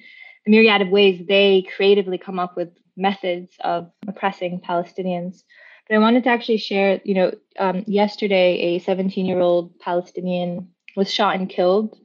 [0.46, 5.44] the myriad of ways they creatively come up with methods of oppressing Palestinians.
[5.88, 11.36] But I wanted to actually share, you know, um, yesterday a 17-year-old Palestinian was shot
[11.36, 11.98] and killed.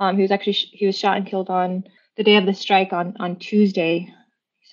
[0.00, 1.84] Um, he was actually he was shot and killed on
[2.16, 4.12] the day of the strike on on Tuesday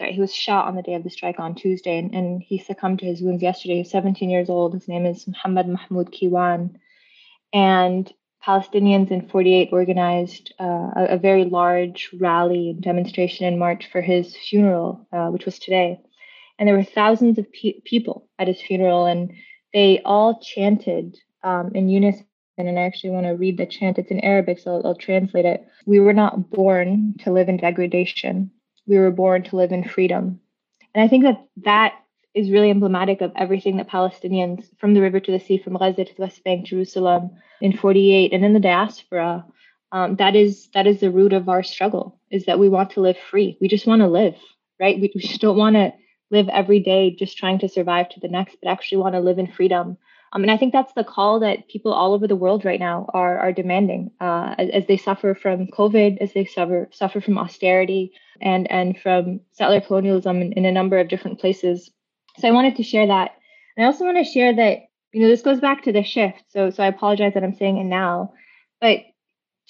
[0.01, 2.57] sorry, he was shot on the day of the strike on Tuesday and, and he
[2.57, 3.77] succumbed to his wounds yesterday.
[3.77, 4.73] He's 17 years old.
[4.73, 6.75] His name is Muhammad Mahmoud Kiwan.
[7.53, 8.11] And
[8.45, 14.01] Palestinians in 48 organized uh, a, a, very large rally and demonstration and march for
[14.01, 15.99] his funeral, uh, which was today.
[16.57, 19.31] And there were thousands of pe- people at his funeral, and
[19.73, 22.25] they all chanted um, in unison.
[22.57, 23.99] And I actually want to read the chant.
[23.99, 25.67] It's in Arabic, so I'll, I'll translate it.
[25.85, 28.51] We were not born to live in degradation
[28.91, 30.39] we were born to live in freedom.
[30.93, 31.93] And I think that that
[32.35, 36.05] is really emblematic of everything that Palestinians from the river to the sea, from Gaza
[36.05, 39.45] to the West Bank, Jerusalem in 48, and in the diaspora
[39.93, 43.01] um, that is that is the root of our struggle is that we want to
[43.01, 43.57] live free.
[43.59, 44.35] We just want to live
[44.81, 44.99] right?
[44.99, 45.93] We, we just don't want to
[46.31, 49.37] live every day just trying to survive to the next but actually want to live
[49.37, 49.97] in freedom.
[50.33, 53.05] Um, and i think that's the call that people all over the world right now
[53.13, 57.37] are are demanding uh, as, as, they suffer from covid as they suffer suffer from
[57.37, 61.89] austerity and and from settler colonialism in, in a number of different places
[62.37, 63.31] so i wanted to share that
[63.75, 64.79] and i also want to share that
[65.13, 67.77] you know this goes back to the shift so so i apologize that i'm saying
[67.77, 68.31] it now
[68.79, 69.01] but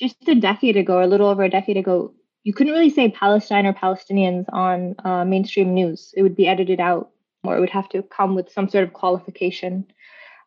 [0.01, 2.13] just a decade ago, or a little over a decade ago,
[2.43, 6.11] you couldn't really say Palestine or Palestinians on uh, mainstream news.
[6.17, 7.11] It would be edited out,
[7.43, 9.85] or it would have to come with some sort of qualification.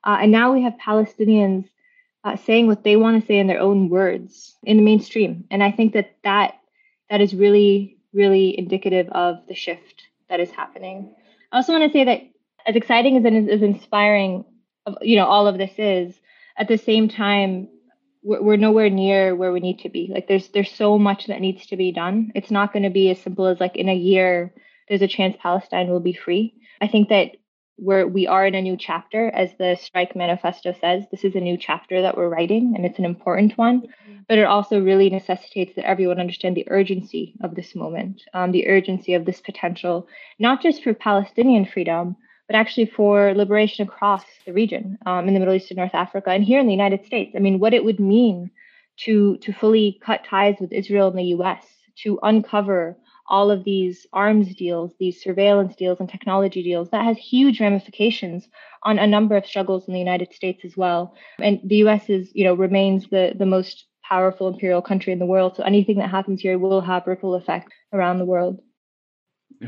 [0.03, 1.69] Uh, and now we have Palestinians
[2.25, 5.45] uh, saying what they want to say in their own words in the mainstream.
[5.53, 6.55] And I think that that,
[7.09, 11.15] that is really, really indicative of the shift that is happening.
[11.53, 12.23] I also want to say that
[12.67, 14.45] as exciting as as inspiring,
[15.03, 16.15] you know, all of this is,
[16.57, 17.69] at the same time,
[18.23, 20.11] we're, we're nowhere near where we need to be.
[20.13, 22.33] Like there's there's so much that needs to be done.
[22.35, 24.55] It's not going to be as simple as like in a year
[24.89, 26.55] there's a chance Palestine will be free.
[26.81, 27.37] I think that
[27.77, 31.05] we're we are in a new chapter, as the strike manifesto says.
[31.11, 33.83] This is a new chapter that we're writing, and it's an important one.
[33.83, 34.15] Mm-hmm.
[34.29, 38.69] But it also really necessitates that everyone understand the urgency of this moment, um, the
[38.69, 40.09] urgency of this potential,
[40.39, 42.17] not just for Palestinian freedom,
[42.47, 46.31] but actually for liberation across the region um, in the Middle East and North Africa
[46.31, 47.33] and here in the United States.
[47.35, 48.51] I mean, what it would mean
[48.97, 51.67] to to fully cut ties with Israel and the U.S.
[52.03, 52.97] to uncover
[53.27, 58.49] all of these arms deals, these surveillance deals, and technology deals that has huge ramifications
[58.83, 61.15] on a number of struggles in the United States as well.
[61.39, 62.11] And the U.S.
[62.11, 65.57] is, you know, remains the the most powerful imperial country in the world.
[65.57, 68.61] So anything that happens here will have ripple effect around the world.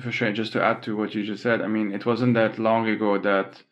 [0.02, 0.32] For sure.
[0.32, 3.18] Just to add to what you just said, I mean, it wasn't that long ago
[3.18, 3.62] that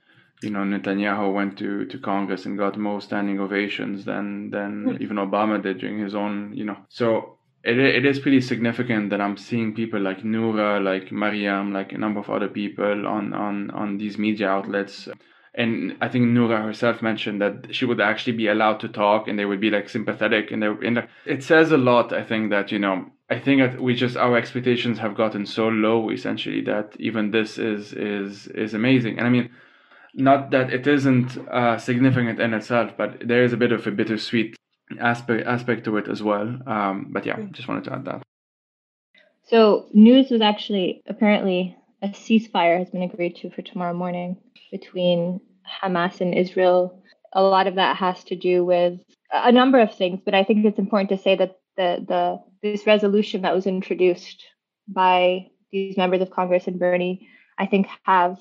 [0.42, 5.00] you know Netanyahu went to, to Congress and got more standing ovations than than mm.
[5.00, 6.78] even Obama did during his own you know.
[6.88, 11.92] So it it is pretty significant that I'm seeing people like Noura, like Mariam, like
[11.92, 15.08] a number of other people on on on these media outlets.
[15.56, 19.38] And I think Noura herself mentioned that she would actually be allowed to talk and
[19.38, 22.12] they would be like sympathetic and they and it says a lot.
[22.12, 25.68] I think that you know I think that we just our expectations have gotten so
[25.68, 29.18] low essentially that even this is is is amazing.
[29.18, 29.50] And I mean,
[30.12, 33.90] not that it isn't uh, significant in itself, but there is a bit of a
[33.90, 34.56] bittersweet
[35.00, 36.58] aspect aspect to it as well.
[36.66, 38.22] Um, but yeah, just wanted to add that.
[39.44, 44.36] So news was actually apparently a ceasefire has been agreed to for tomorrow morning
[44.70, 45.40] between
[45.82, 47.02] Hamas and Israel.
[47.32, 49.00] A lot of that has to do with
[49.32, 52.86] a number of things, but I think it's important to say that the the this
[52.86, 54.44] resolution that was introduced
[54.88, 57.28] by these members of Congress and Bernie,
[57.58, 58.38] I think, have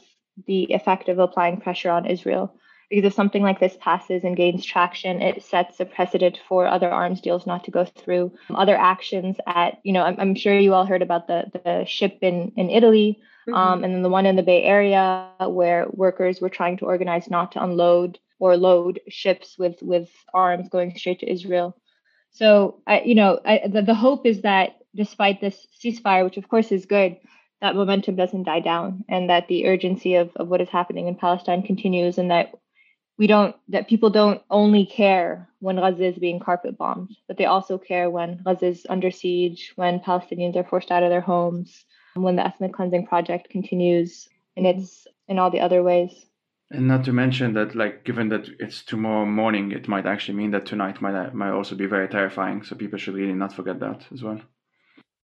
[0.48, 2.56] the effect of applying pressure on Israel.
[2.94, 6.92] Because if something like this passes and gains traction, it sets a precedent for other
[6.92, 8.32] arms deals not to go through.
[8.54, 12.20] Other actions at, you know, I'm, I'm sure you all heard about the, the ship
[12.22, 13.20] in, in Italy,
[13.50, 13.56] mm-hmm.
[13.56, 17.32] um, and then the one in the Bay Area where workers were trying to organize
[17.32, 21.76] not to unload or load ships with, with arms going straight to Israel.
[22.30, 26.48] So, I, you know, I, the, the hope is that despite this ceasefire, which of
[26.48, 27.18] course is good,
[27.60, 31.16] that momentum doesn't die down and that the urgency of, of what is happening in
[31.16, 32.54] Palestine continues and that
[33.18, 37.46] we don't that people don't only care when Gaza is being carpet bombed, but they
[37.46, 41.86] also care when Gaza is under siege, when Palestinians are forced out of their homes,
[42.16, 46.26] when the ethnic cleansing project continues, and it's in all the other ways.
[46.72, 50.52] And not to mention that, like, given that it's tomorrow morning, it might actually mean
[50.52, 52.64] that tonight might might also be very terrifying.
[52.64, 54.42] So people should really not forget that as well.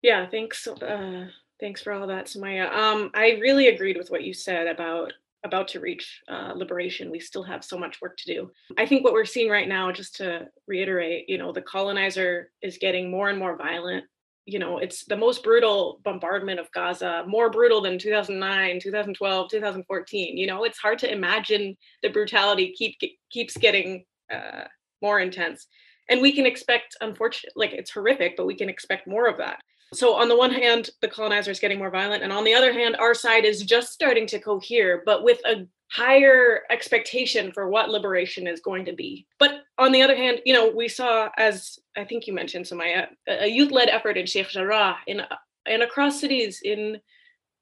[0.02, 0.66] Yeah, thanks.
[0.66, 1.28] Uh,
[1.60, 2.70] thanks for all that, Sumaya.
[2.72, 5.12] Um, I really agreed with what you said about
[5.46, 7.10] about to reach uh, liberation.
[7.10, 8.50] We still have so much work to do.
[8.76, 12.78] I think what we're seeing right now, just to reiterate, you know, the colonizer is
[12.78, 14.04] getting more and more violent
[14.46, 20.36] you know it's the most brutal bombardment of gaza more brutal than 2009 2012 2014
[20.36, 22.96] you know it's hard to imagine the brutality keep
[23.30, 24.64] keeps getting uh,
[25.02, 25.66] more intense
[26.08, 29.60] and we can expect unfortunately like it's horrific but we can expect more of that
[29.92, 32.72] so on the one hand the colonizer is getting more violent and on the other
[32.72, 37.90] hand our side is just starting to cohere but with a higher expectation for what
[37.90, 39.26] liberation is going to be.
[39.38, 43.08] But on the other hand, you know, we saw, as I think you mentioned, Sumaya,
[43.28, 45.22] a youth-led effort in Sheikh Jarrah in
[45.66, 47.00] and across cities in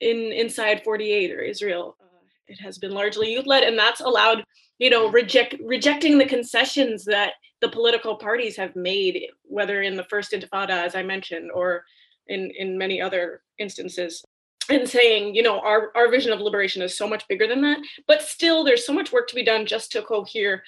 [0.00, 1.96] in inside 48 or Israel.
[2.00, 4.44] Uh, it has been largely youth-led, and that's allowed,
[4.78, 10.04] you know, reject rejecting the concessions that the political parties have made, whether in the
[10.04, 11.84] first Intifada, as I mentioned, or
[12.28, 14.24] in in many other instances
[14.70, 17.78] and saying, you know, our, our vision of liberation is so much bigger than that.
[18.06, 20.62] But still, there's so much work to be done just to cohere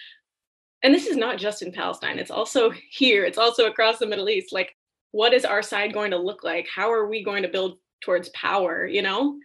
[0.83, 4.29] and this is not just in Palestine, it's also here, it's also across the Middle
[4.29, 4.53] East.
[4.53, 4.77] Like,
[5.13, 6.69] what is our side going to look like?
[6.73, 8.87] How are we going to build towards power?
[8.87, 9.39] You know,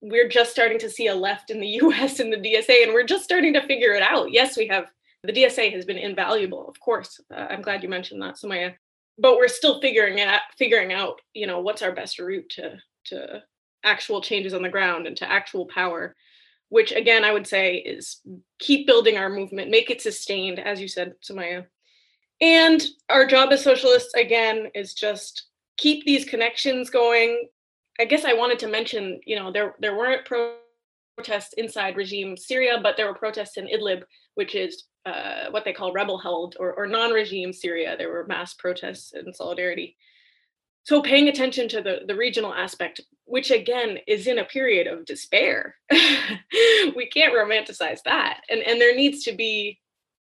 [0.00, 3.04] we're just starting to see a left in the US and the DSA, and we're
[3.04, 4.32] just starting to figure it out.
[4.32, 4.86] Yes, we have
[5.22, 7.18] the DSA has been invaluable, of course.
[7.34, 8.74] Uh, I'm glad you mentioned that, Sumaya.
[9.18, 13.42] But we're still figuring out figuring out, you know, what's our best route to to
[13.84, 16.14] actual changes on the ground and to actual power
[16.74, 18.20] which again I would say is
[18.58, 21.66] keep building our movement, make it sustained, as you said, Sumaya
[22.40, 27.48] And our job as socialists, again, is just keep these connections going.
[28.00, 30.26] I guess I wanted to mention, you know, there there weren't
[31.16, 34.02] protests inside regime Syria, but there were protests in Idlib,
[34.34, 37.96] which is uh, what they call rebel held or, or non-regime Syria.
[37.96, 39.96] There were mass protests in solidarity.
[40.84, 45.06] So paying attention to the, the regional aspect which again is in a period of
[45.06, 48.40] despair we can't romanticize that.
[48.50, 49.80] And and there needs to be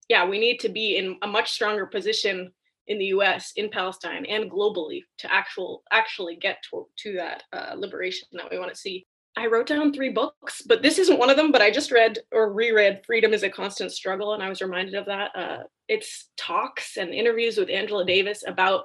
[0.08, 2.52] yeah we need to be in a much stronger position
[2.86, 7.74] in the us in palestine and globally to actual actually get to, to that uh,
[7.76, 9.06] liberation that we want to see
[9.36, 12.18] i wrote down three books but this isn't one of them but i just read
[12.32, 16.28] or reread freedom is a constant struggle and i was reminded of that uh, it's
[16.36, 18.84] talks and interviews with angela davis about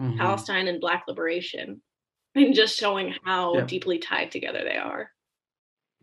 [0.00, 0.18] mm-hmm.
[0.18, 1.80] Palestine and Black liberation,
[2.34, 3.64] and just showing how yeah.
[3.64, 5.10] deeply tied together they are.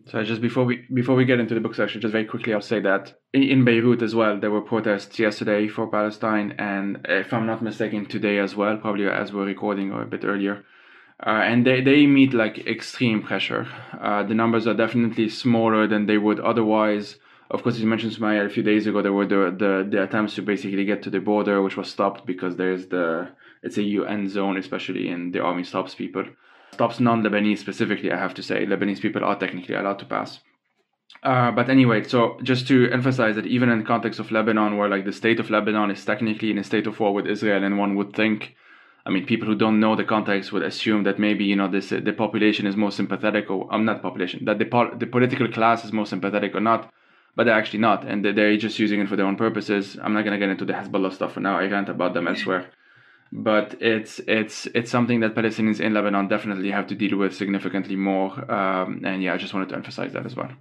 [0.08, 2.62] So just before we before we get into the book section, just very quickly, I'll
[2.62, 7.46] say that in Beirut as well, there were protests yesterday for Palestine, and if I'm
[7.46, 10.64] not mistaken, today as well, probably as we're recording or a bit earlier.
[11.20, 13.68] Uh, and they, they meet like extreme pressure.
[14.00, 17.18] Uh, the numbers are definitely smaller than they would otherwise.
[17.52, 19.02] Of course, you mentioned Sumaya a few days ago.
[19.02, 22.26] There were the, the the attempts to basically get to the border, which was stopped
[22.26, 23.30] because there's the
[23.62, 26.26] it's a UN zone, especially and the army stops people.
[26.74, 28.66] Stops non-Lebanese specifically, I have to say.
[28.66, 30.40] Lebanese people are technically allowed to pass.
[31.22, 34.90] Uh, but anyway, so just to emphasize that even in the context of Lebanon, where
[34.90, 37.78] like the state of Lebanon is technically in a state of war with Israel, and
[37.78, 38.56] one would think,
[39.06, 41.90] I mean, people who don't know the context would assume that maybe you know this
[41.90, 45.48] the population is more sympathetic, or I'm um, not population, that the po- the political
[45.48, 46.92] class is more sympathetic or not,
[47.36, 49.98] but they're actually not, and they're just using it for their own purposes.
[50.02, 51.60] I'm not gonna get into the Hezbollah stuff for now.
[51.60, 52.70] I rant about them elsewhere
[53.34, 57.96] but it's it's it's something that Palestinians in Lebanon definitely have to deal with significantly
[57.96, 58.30] more.
[58.52, 60.52] Um, and yeah, I just wanted to emphasize that as well.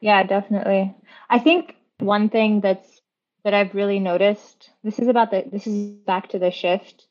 [0.00, 0.94] Yeah, definitely.
[1.28, 3.00] I think one thing that's
[3.44, 4.70] that I've really noticed.
[4.82, 5.44] This is about the.
[5.50, 7.06] This is back to the shift.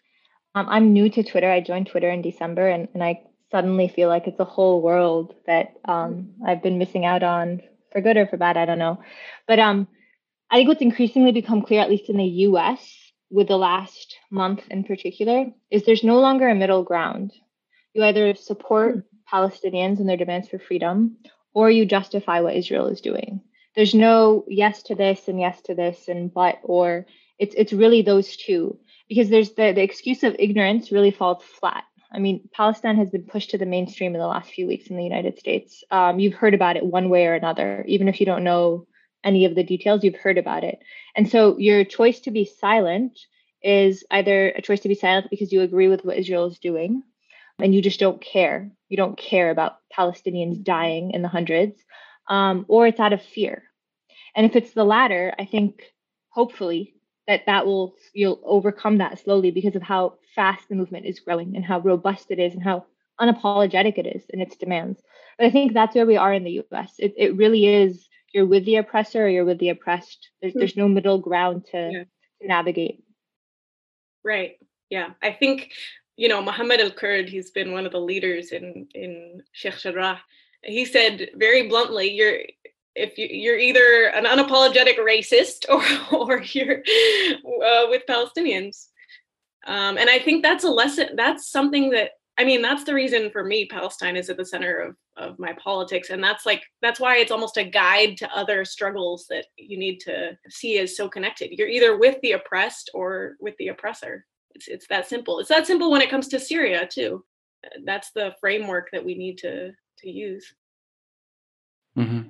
[0.55, 1.49] Um, I'm new to Twitter.
[1.49, 3.21] I joined Twitter in December, and and I
[3.51, 8.01] suddenly feel like it's a whole world that um, I've been missing out on for
[8.01, 8.57] good or for bad.
[8.57, 9.01] I don't know,
[9.47, 9.87] but um,
[10.49, 14.63] I think what's increasingly become clear, at least in the U.S with the last month
[14.69, 17.31] in particular is there's no longer a middle ground.
[17.93, 18.99] You either support hmm.
[19.31, 21.17] Palestinians and their demands for freedom
[21.53, 23.41] or you justify what Israel is doing.
[23.75, 27.05] There's no yes to this and yes to this and but or
[27.37, 28.79] it's it's really those two
[29.09, 31.83] because there's the, the excuse of ignorance really falls flat.
[32.11, 34.97] I mean, Palestine has been pushed to the mainstream in the last few weeks in
[34.97, 35.83] the United States.
[35.91, 38.87] Um, you've heard about it one way or another, even if you don't know
[39.23, 40.79] any of the details, you've heard about it.
[41.15, 43.19] And so your choice to be silent
[43.61, 47.03] is either a choice to be silent because you agree with what Israel is doing
[47.59, 48.71] and you just don't care.
[48.87, 51.83] You don't care about Palestinians dying in the hundreds,
[52.29, 53.63] um, or it's out of fear.
[54.35, 55.83] And if it's the latter, I think
[56.29, 56.95] hopefully
[57.29, 61.55] that that will you'll overcome that slowly because of how fast the movement is growing
[61.55, 62.83] and how robust it is and how
[63.21, 64.99] unapologetic it is in its demands.
[65.37, 66.95] But I think that's where we are in the US.
[66.97, 70.29] It, it really is you're with the oppressor or you're with the oppressed.
[70.41, 72.03] There's, there's no middle ground to, yeah.
[72.41, 73.03] to navigate.
[74.25, 74.57] Right.
[74.89, 75.11] Yeah.
[75.21, 75.71] I think,
[76.15, 80.19] you know, Mohammed Al Kurd, he's been one of the leaders in, in Sheikh Jarrah.
[80.63, 82.39] He said very bluntly, you're
[82.95, 85.83] if you, you're either an unapologetic racist or,
[86.17, 88.87] or you're uh, with Palestinians.
[89.67, 93.29] Um, and I think that's a lesson, that's something that I mean, that's the reason
[93.31, 96.09] for me, Palestine is at the center of, of my politics.
[96.09, 99.99] And that's like, that's why it's almost a guide to other struggles that you need
[100.01, 101.51] to see as so connected.
[101.51, 104.25] You're either with the oppressed or with the oppressor.
[104.55, 105.39] It's, it's that simple.
[105.39, 107.25] It's that simple when it comes to Syria, too.
[107.83, 110.53] That's the framework that we need to, to use.
[111.97, 112.29] Mm-hmm.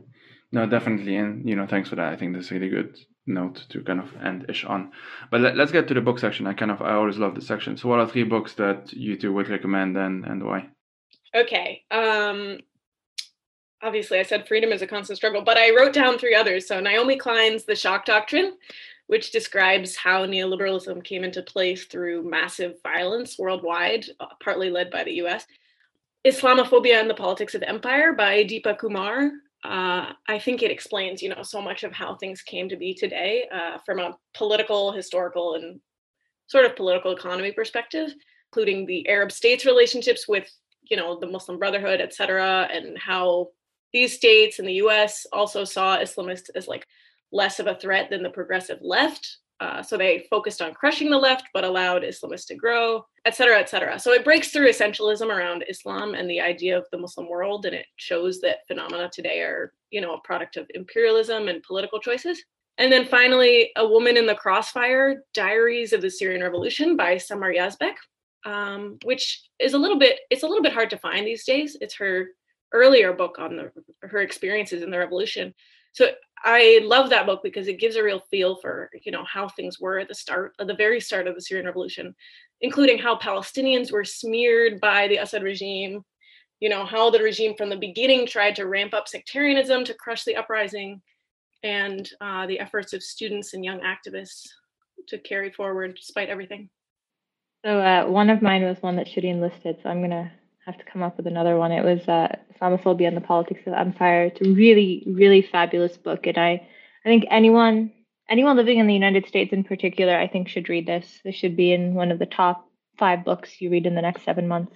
[0.52, 1.16] No, definitely.
[1.16, 2.12] And, you know, thanks for that.
[2.12, 2.98] I think that's a really good
[3.28, 4.92] note to kind of end ish on.
[5.30, 6.48] But let, us get to the book section.
[6.48, 7.78] I kind of I always love the section.
[7.78, 10.70] So what are three books that you two would recommend and and why?
[11.36, 11.84] Okay.
[11.92, 12.58] Um
[13.82, 16.68] obviously I said freedom is a constant struggle, but I wrote down three others.
[16.68, 18.54] So Naomi Klein's The Shock Doctrine,
[19.08, 24.06] which describes how neoliberalism came into place through massive violence worldwide,
[24.44, 25.46] partly led by the US.
[26.28, 29.32] Islamophobia and the Politics of Empire by Deepa Kumar,
[29.64, 32.94] uh, I think it explains, you know, so much of how things came to be
[32.94, 35.80] today uh, from a political, historical, and
[36.48, 38.14] sort of political economy perspective,
[38.52, 40.50] including the Arab states' relationships with,
[40.90, 43.50] you know, the Muslim Brotherhood, et cetera, and how
[43.92, 45.26] these states and the U.S.
[45.34, 46.88] also saw Islamists as like
[47.32, 51.18] less of a threat than the progressive left, uh, so they focused on crushing the
[51.18, 54.00] left, but allowed Islamists to grow, et cetera, et cetera.
[54.00, 57.76] So it breaks through essentialism around Islam and the idea of the Muslim world, and
[57.76, 62.42] it shows that phenomena today are, you know, a product of imperialism and political choices.
[62.78, 67.52] And then finally, A Woman in the Crossfire, Diaries of the Syrian Revolution by Samar
[67.52, 67.96] Yazbek,
[68.46, 71.76] um, which is a little bit, it's a little bit hard to find these days.
[71.82, 72.28] It's her
[72.72, 73.72] earlier book on the,
[74.08, 75.54] her experiences in the revolution.
[75.92, 76.12] So
[76.44, 79.80] I love that book because it gives a real feel for you know how things
[79.80, 82.16] were at the start, at the very start of the Syrian Revolution,
[82.62, 86.04] including how Palestinians were smeared by the Assad regime.
[86.60, 90.24] You know how the regime from the beginning tried to ramp up sectarianism to crush
[90.24, 91.02] the uprising,
[91.64, 94.48] and uh, the efforts of students and young activists
[95.08, 96.70] to carry forward despite everything.
[97.66, 99.78] So uh, one of mine was one that Shireen listed.
[99.84, 100.32] So I'm gonna
[100.70, 101.72] have to come up with another one.
[101.72, 104.26] It was uh, Islamophobia and the Politics of Empire.
[104.26, 106.68] It's a really, really fabulous book, and I,
[107.06, 107.92] I think anyone,
[108.30, 111.20] anyone living in the United States in particular, I think should read this.
[111.24, 112.68] This should be in one of the top
[112.98, 114.76] five books you read in the next seven months.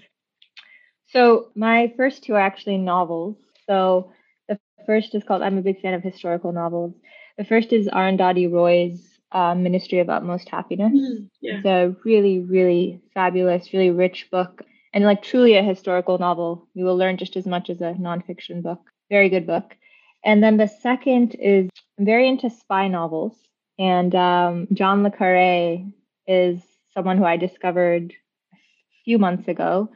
[1.08, 3.38] So my first two are actually novels.
[3.68, 4.12] So
[4.48, 6.96] the first is called I'm a big fan of historical novels.
[7.38, 10.94] The first is Arundhati Roy's uh, Ministry of Utmost Happiness.
[10.94, 11.58] Mm, yeah.
[11.58, 14.64] It's a really, really fabulous, really rich book
[14.94, 16.68] and like truly a historical novel.
[16.74, 18.80] You will learn just as much as a nonfiction book.
[19.10, 19.76] Very good book.
[20.24, 21.70] And then the second is
[22.00, 23.36] I'm very into spy novels,
[23.78, 25.86] and um, John le Carre
[26.28, 26.62] is
[26.94, 28.14] someone who I discovered
[28.54, 28.58] a
[29.04, 29.89] few months ago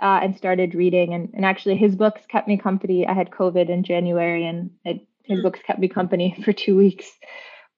[0.00, 1.14] uh, and started reading.
[1.14, 3.06] And, and actually, his books kept me company.
[3.06, 5.44] I had COVID in January, and it, his hmm.
[5.44, 7.10] books kept me company for two weeks.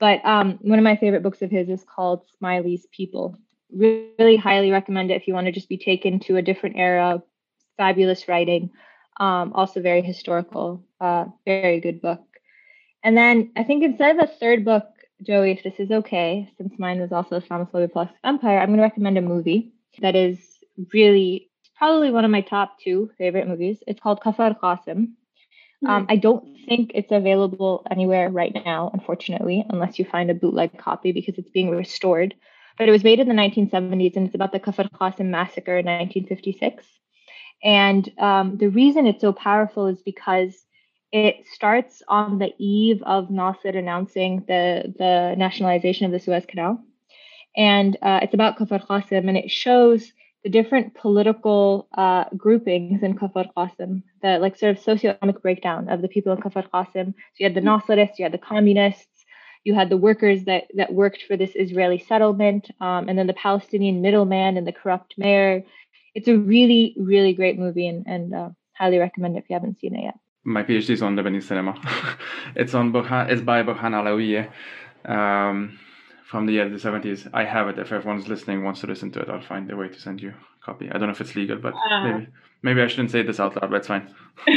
[0.01, 3.39] But um, one of my favorite books of his is called Smiley's People
[3.75, 7.23] really highly recommend it if you want to just be taken to a different era.
[7.79, 8.71] Fabulous writing,
[9.19, 12.21] um, also very historical, uh, very good book.
[13.03, 14.85] And then I think instead of a third book,
[15.23, 18.83] Joey, if this is okay, since mine was also Islamophobia plus Empire, I'm going to
[18.83, 20.39] recommend a movie that is
[20.93, 23.79] really probably one of my top two favorite movies.
[23.87, 25.13] It's called Kafar Qasim.
[25.85, 30.79] Um, I don't think it's available anywhere right now, unfortunately, unless you find a bootleg
[30.79, 32.37] copy because it's being restored
[32.79, 35.87] but it was made in the 1970s and it's about the Kafr Qasim massacre in
[35.87, 36.87] 1956.
[37.65, 40.67] And um, the reason it's so powerful is because
[41.13, 46.83] it starts on the eve of Nasser announcing the, the nationalization of the Suez Canal.
[47.57, 50.13] And uh, it's about Kafr Qasim and it shows
[50.43, 56.03] the different political uh, groupings in Kafr Qasim, the like sort of socioeconomic breakdown of
[56.03, 57.13] the people in Kafr Qasim.
[57.13, 59.12] So you had the Nasserists, you had the communists,
[59.65, 63.35] you had the workers that that worked for this Israeli settlement, um, and then the
[63.35, 65.63] Palestinian middleman and the corrupt mayor.
[66.15, 69.81] It's a really, really great movie, and, and uh, highly recommend it if you haven't
[69.81, 70.15] seen it yet.
[70.45, 71.75] My PhD is on Lebanese cinema.
[72.57, 72.95] it's on
[73.31, 74.51] it's by Borhan Alaouié.
[75.09, 75.79] Um,
[76.33, 77.29] from the early 70s.
[77.35, 77.79] I have it.
[77.79, 80.33] If everyone's listening wants to listen to it, I'll find a way to send you
[80.65, 80.89] copy.
[80.91, 82.27] I don't know if it's legal, but uh, maybe
[82.63, 84.15] maybe I shouldn't say this out loud, but it's fine.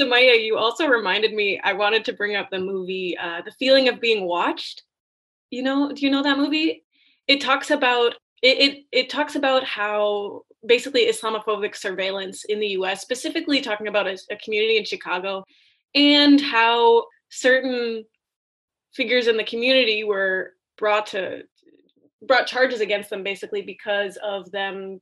[0.00, 1.60] Sumaya, you also reminded me.
[1.62, 4.82] I wanted to bring up the movie, uh, "The Feeling of Being Watched."
[5.50, 6.84] You know, do you know that movie?
[7.26, 8.58] It talks about it.
[8.58, 14.18] It, it talks about how basically Islamophobic surveillance in the U.S., specifically talking about a,
[14.30, 15.44] a community in Chicago,
[15.94, 18.04] and how certain
[18.92, 21.42] figures in the community were brought to
[22.26, 25.00] brought charges against them basically because of them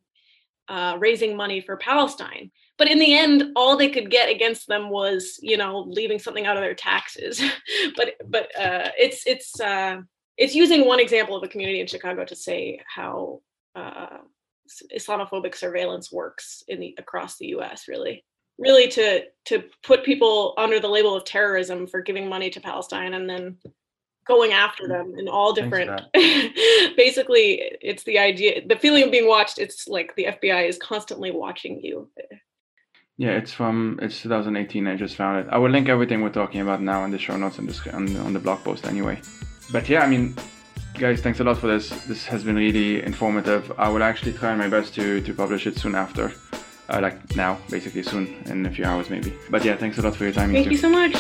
[0.68, 2.50] uh, raising money for Palestine.
[2.78, 6.46] But in the end, all they could get against them was, you know, leaving something
[6.46, 7.42] out of their taxes.
[7.96, 9.98] but but uh, it's it's uh,
[10.36, 13.42] it's using one example of a community in Chicago to say how
[13.76, 14.18] uh,
[14.96, 17.86] Islamophobic surveillance works in the across the U.S.
[17.88, 18.24] Really,
[18.58, 23.14] really to to put people under the label of terrorism for giving money to Palestine
[23.14, 23.58] and then
[24.26, 26.00] going after them in all different
[26.96, 31.30] basically it's the idea the feeling of being watched it's like the fbi is constantly
[31.30, 32.08] watching you
[33.18, 34.86] yeah, it's from it's 2018.
[34.86, 35.52] I just found it.
[35.52, 38.32] I will link everything we're talking about now in the show notes and on, on
[38.32, 39.20] the blog post anyway.
[39.70, 40.34] But yeah, I mean,
[40.94, 41.90] guys, thanks a lot for this.
[42.06, 43.70] This has been really informative.
[43.78, 46.32] I will actually try my best to to publish it soon after,
[46.88, 49.32] uh, like now, basically soon in a few hours maybe.
[49.50, 50.50] But yeah, thanks a lot for your time.
[50.50, 51.14] Thank you, you so much.